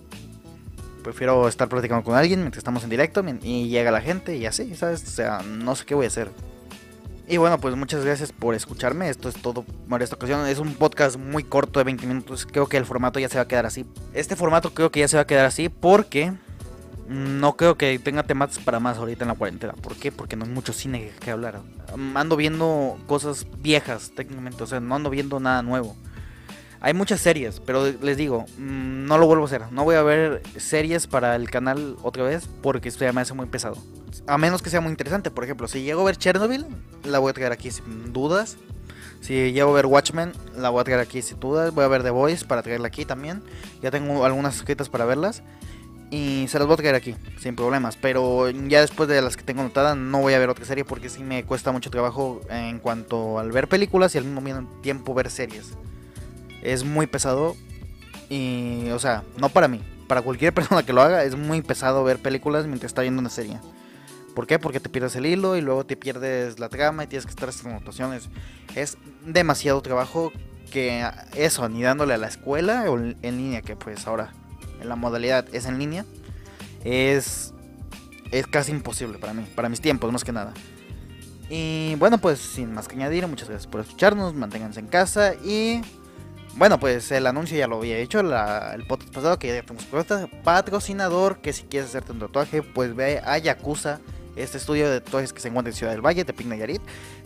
Prefiero 1.05 1.48
estar 1.48 1.68
platicando 1.68 2.05
con 2.05 2.14
alguien 2.14 2.40
mientras 2.40 2.59
estamos 2.59 2.85
en 2.85 2.90
directo 2.90 3.24
y 3.42 3.68
llega 3.68 3.90
la 3.90 4.00
gente 4.00 4.37
y 4.37 4.46
así, 4.46 4.74
¿sabes? 4.74 5.03
O 5.05 5.11
sea, 5.11 5.42
no 5.42 5.74
sé 5.76 5.87
qué 5.87 5.94
voy 5.94 6.05
a 6.07 6.09
hacer. 6.09 6.31
Y 7.30 7.36
bueno, 7.36 7.60
pues 7.60 7.76
muchas 7.76 8.04
gracias 8.04 8.32
por 8.32 8.56
escucharme. 8.56 9.08
Esto 9.08 9.28
es 9.28 9.36
todo 9.36 9.64
por 9.88 10.02
esta 10.02 10.16
ocasión. 10.16 10.44
Es 10.48 10.58
un 10.58 10.74
podcast 10.74 11.16
muy 11.16 11.44
corto 11.44 11.78
de 11.78 11.84
20 11.84 12.04
minutos. 12.08 12.44
Creo 12.44 12.66
que 12.66 12.76
el 12.76 12.84
formato 12.84 13.20
ya 13.20 13.28
se 13.28 13.36
va 13.36 13.42
a 13.42 13.46
quedar 13.46 13.66
así. 13.66 13.86
Este 14.14 14.34
formato 14.34 14.74
creo 14.74 14.90
que 14.90 14.98
ya 14.98 15.06
se 15.06 15.16
va 15.16 15.22
a 15.22 15.26
quedar 15.28 15.46
así 15.46 15.68
porque 15.68 16.32
no 17.06 17.56
creo 17.56 17.76
que 17.76 17.96
tenga 18.00 18.24
temas 18.24 18.58
para 18.58 18.80
más 18.80 18.98
ahorita 18.98 19.22
en 19.22 19.28
la 19.28 19.36
cuarentena. 19.36 19.74
¿Por 19.74 19.94
qué? 19.94 20.10
Porque 20.10 20.34
no 20.34 20.44
hay 20.44 20.50
mucho 20.50 20.72
cine 20.72 21.12
que 21.20 21.30
hablar. 21.30 21.60
Ando 22.16 22.34
viendo 22.34 22.98
cosas 23.06 23.46
viejas 23.62 24.10
técnicamente. 24.16 24.64
O 24.64 24.66
sea, 24.66 24.80
no 24.80 24.96
ando 24.96 25.08
viendo 25.08 25.38
nada 25.38 25.62
nuevo. 25.62 25.94
Hay 26.82 26.94
muchas 26.94 27.20
series, 27.20 27.60
pero 27.60 27.92
les 28.00 28.16
digo, 28.16 28.46
mm, 28.56 29.04
no 29.04 29.18
lo 29.18 29.26
vuelvo 29.26 29.44
a 29.44 29.46
hacer. 29.46 29.70
No 29.70 29.84
voy 29.84 29.96
a 29.96 30.02
ver 30.02 30.42
series 30.56 31.06
para 31.06 31.36
el 31.36 31.50
canal 31.50 31.96
otra 32.02 32.22
vez 32.22 32.48
porque 32.62 32.88
esto 32.88 33.04
ya 33.04 33.12
me 33.12 33.20
hace 33.20 33.34
muy 33.34 33.46
pesado. 33.46 33.76
A 34.26 34.38
menos 34.38 34.62
que 34.62 34.70
sea 34.70 34.80
muy 34.80 34.90
interesante. 34.90 35.30
Por 35.30 35.44
ejemplo, 35.44 35.68
si 35.68 35.82
llego 35.82 36.00
a 36.00 36.04
ver 36.04 36.16
Chernobyl, 36.16 36.66
la 37.04 37.18
voy 37.18 37.30
a 37.30 37.32
traer 37.34 37.52
aquí 37.52 37.70
sin 37.70 38.14
dudas. 38.14 38.56
Si 39.20 39.52
llego 39.52 39.70
a 39.70 39.74
ver 39.74 39.84
Watchmen, 39.84 40.32
la 40.56 40.70
voy 40.70 40.80
a 40.80 40.84
traer 40.84 41.00
aquí 41.00 41.20
sin 41.20 41.38
dudas. 41.38 41.74
Voy 41.74 41.84
a 41.84 41.88
ver 41.88 42.02
The 42.02 42.10
Voice 42.10 42.46
para 42.46 42.62
traerla 42.62 42.88
aquí 42.88 43.04
también. 43.04 43.42
Ya 43.82 43.90
tengo 43.90 44.24
algunas 44.24 44.56
escritas 44.56 44.88
para 44.88 45.04
verlas. 45.04 45.42
Y 46.10 46.46
se 46.48 46.58
las 46.58 46.66
voy 46.66 46.74
a 46.74 46.76
traer 46.78 46.94
aquí, 46.94 47.14
sin 47.38 47.56
problemas. 47.56 47.98
Pero 47.98 48.48
ya 48.48 48.80
después 48.80 49.06
de 49.06 49.20
las 49.20 49.36
que 49.36 49.42
tengo 49.42 49.62
notadas, 49.62 49.98
no 49.98 50.22
voy 50.22 50.32
a 50.32 50.38
ver 50.38 50.48
otra 50.48 50.64
serie 50.64 50.86
porque 50.86 51.10
sí 51.10 51.22
me 51.22 51.44
cuesta 51.44 51.72
mucho 51.72 51.90
trabajo 51.90 52.40
en 52.48 52.78
cuanto 52.78 53.38
al 53.38 53.52
ver 53.52 53.68
películas 53.68 54.14
y 54.14 54.18
al 54.18 54.24
mismo 54.24 54.66
tiempo 54.80 55.12
ver 55.12 55.30
series. 55.30 55.74
Es 56.62 56.85
muy 56.85 57.07
pesado. 57.07 57.57
Y, 58.29 58.88
o 58.90 58.99
sea, 58.99 59.25
no 59.38 59.49
para 59.49 59.68
mí. 59.68 59.81
Para 60.09 60.23
cualquier 60.23 60.53
persona 60.55 60.83
que 60.83 60.92
lo 60.92 61.03
haga, 61.03 61.25
es 61.25 61.37
muy 61.37 61.62
pesado 61.62 62.05
ver 62.05 62.18
películas 62.18 62.66
mientras 62.66 62.90
está 62.90 63.03
viendo 63.03 63.20
una 63.20 63.31
serie. 63.31 63.59
¿Por 64.35 64.46
qué? 64.46 64.59
Porque 64.59 64.81
te 64.81 64.88
pierdes 64.88 65.16
el 65.16 65.27
hilo 65.27 65.57
y 65.57 65.61
luego 65.61 65.85
te 65.85 65.96
pierdes 65.96 66.59
la 66.59 66.68
trama 66.68 67.05
y 67.05 67.07
tienes 67.09 67.27
que 67.27 67.31
estar 67.31 67.49
haciendo 67.49 67.77
anotaciones. 67.77 68.29
Es 68.75 68.96
demasiado 69.25 69.81
trabajo 69.83 70.33
que 70.70 71.05
eso, 71.35 71.68
ni 71.68 71.83
dándole 71.83 72.14
a 72.14 72.18
la 72.18 72.29
escuela 72.29 72.90
o 72.90 72.96
en 72.99 73.16
línea, 73.23 73.61
que 73.61 73.77
pues 73.77 74.07
ahora 74.07 74.33
en 74.81 74.88
la 74.88 74.96
modalidad 74.96 75.46
es 75.53 75.66
en 75.66 75.79
línea, 75.79 76.05
es, 76.85 77.53
es 78.31 78.46
casi 78.46 78.70
imposible 78.73 79.18
para 79.18 79.35
mí, 79.35 79.46
para 79.55 79.68
mis 79.68 79.81
tiempos 79.81 80.11
más 80.12 80.25
que 80.25 80.33
nada. 80.33 80.55
Y 81.49 81.96
bueno, 81.96 82.18
pues 82.18 82.38
sin 82.38 82.73
más 82.73 82.87
que 82.87 82.94
añadir, 82.94 83.27
muchas 83.27 83.49
gracias 83.49 83.70
por 83.70 83.81
escucharnos, 83.81 84.35
manténganse 84.35 84.81
en 84.81 84.87
casa 84.87 85.35
y 85.35 85.83
bueno, 86.56 86.78
pues 86.80 87.10
el 87.12 87.26
anuncio 87.26 87.56
ya 87.56 87.66
lo 87.66 87.78
había 87.78 87.98
hecho 87.98 88.20
el 88.20 88.86
podcast 88.86 89.12
pasado 89.14 89.38
que 89.38 89.48
ya 89.48 89.62
tenemos 89.62 89.86
patrocinador 90.44 91.38
que 91.38 91.52
si 91.52 91.62
quieres 91.64 91.90
hacerte 91.90 92.12
un 92.12 92.18
tatuaje, 92.18 92.62
pues 92.62 92.94
ve 92.94 93.20
a 93.24 93.38
Yakuza 93.38 94.00
este 94.36 94.58
estudio 94.58 94.90
de 94.90 95.00
tatuajes 95.00 95.32
que 95.32 95.40
se 95.40 95.48
encuentra 95.48 95.70
en 95.70 95.76
Ciudad 95.76 95.92
del 95.92 96.04
Valle, 96.04 96.24
Tepic 96.24 96.46
Nayarit, 96.46 96.82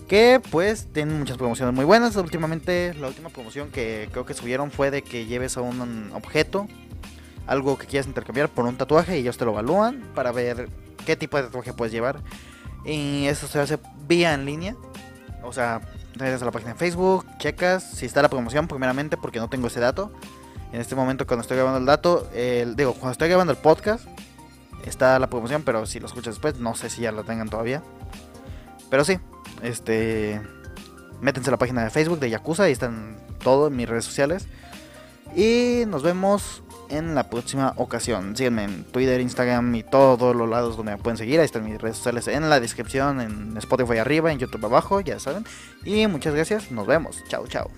que 0.09 0.41
pues 0.51 0.89
tienen 0.93 1.19
muchas 1.19 1.37
promociones 1.37 1.75
muy 1.75 1.85
buenas. 1.85 2.17
Últimamente, 2.17 2.95
la 2.95 3.09
última 3.09 3.29
promoción 3.29 3.71
que 3.71 4.09
creo 4.11 4.27
que 4.27 4.35
subieron 4.35 4.71
fue 4.71 4.91
de 4.91 5.03
que 5.03 5.27
lleves 5.27 5.57
a 5.57 5.61
un 5.61 6.11
objeto, 6.15 6.67
algo 7.47 7.79
que 7.79 7.87
quieras 7.87 8.07
intercambiar 8.07 8.49
por 8.49 8.65
un 8.65 8.77
tatuaje 8.77 9.17
y 9.17 9.21
ellos 9.21 9.37
te 9.37 9.45
lo 9.45 9.53
evalúan 9.53 10.03
para 10.15 10.33
ver 10.33 10.69
qué 11.05 11.17
tipo 11.17 11.37
de 11.37 11.45
tatuaje 11.45 11.73
puedes 11.73 11.93
llevar. 11.93 12.21
Y 12.85 13.27
eso 13.27 13.47
se 13.47 13.59
hace 13.59 13.79
vía 14.07 14.35
en 14.35 14.45
línea. 14.45 14.77
O 15.43 15.53
sea, 15.53 15.81
te 16.19 16.33
a 16.33 16.39
la 16.39 16.51
página 16.51 16.73
de 16.73 16.79
Facebook, 16.79 17.27
checas 17.39 17.83
si 17.83 18.07
está 18.07 18.23
la 18.23 18.29
promoción 18.29 18.69
primeramente 18.69 19.17
porque 19.17 19.39
no 19.41 19.49
tengo 19.49 19.67
ese 19.67 19.81
dato. 19.81 20.13
En 20.73 20.81
este 20.81 20.95
momento 20.95 21.27
cuando 21.27 21.43
estoy 21.43 21.57
grabando 21.57 21.79
el 21.79 21.87
dato, 21.87 22.29
digo, 22.77 22.95
cuando 22.95 23.13
estoy 23.13 23.29
grabando 23.29 23.53
el 23.53 23.59
podcast, 23.59 24.07
está 24.85 25.19
la 25.19 25.29
promoción, 25.29 25.63
pero 25.63 25.87
si 25.87 26.01
lo 26.01 26.07
escuchas 26.07 26.35
después, 26.35 26.59
no 26.59 26.75
sé 26.75 26.91
si 26.91 27.03
ya 27.03 27.13
la 27.13 27.23
tengan 27.23 27.49
todavía. 27.49 27.83
Pero 28.91 29.05
sí, 29.05 29.19
este. 29.63 30.41
Métense 31.21 31.49
a 31.49 31.53
la 31.53 31.59
página 31.59 31.85
de 31.85 31.91
Facebook 31.91 32.19
de 32.19 32.29
Yakuza, 32.29 32.65
ahí 32.65 32.73
están 32.73 33.17
todo 33.43 33.69
en 33.69 33.77
mis 33.77 33.89
redes 33.89 34.05
sociales. 34.05 34.47
Y 35.35 35.85
nos 35.87 36.03
vemos 36.03 36.63
en 36.89 37.15
la 37.15 37.31
próxima 37.31 37.75
ocasión. 37.77 38.37
Síganme 38.37 38.65
en 38.65 38.85
Twitter, 38.85 39.21
Instagram 39.21 39.75
y 39.75 39.83
todos 39.83 40.35
los 40.35 40.49
lados 40.49 40.77
donde 40.77 40.93
me 40.93 40.99
pueden 40.99 41.17
seguir. 41.17 41.41
Ahí 41.41 41.47
están 41.47 41.65
mis 41.65 41.81
redes 41.81 41.97
sociales 41.97 42.29
en 42.29 42.49
la 42.49 42.61
descripción, 42.61 43.21
en 43.21 43.57
Spotify 43.57 43.99
arriba, 43.99 44.33
en 44.33 44.39
YouTube 44.39 44.65
abajo, 44.65 45.01
ya 45.01 45.19
saben. 45.19 45.45
Y 45.85 46.07
muchas 46.07 46.35
gracias, 46.35 46.71
nos 46.71 46.87
vemos. 46.87 47.23
Chao, 47.29 47.47
chao. 47.47 47.71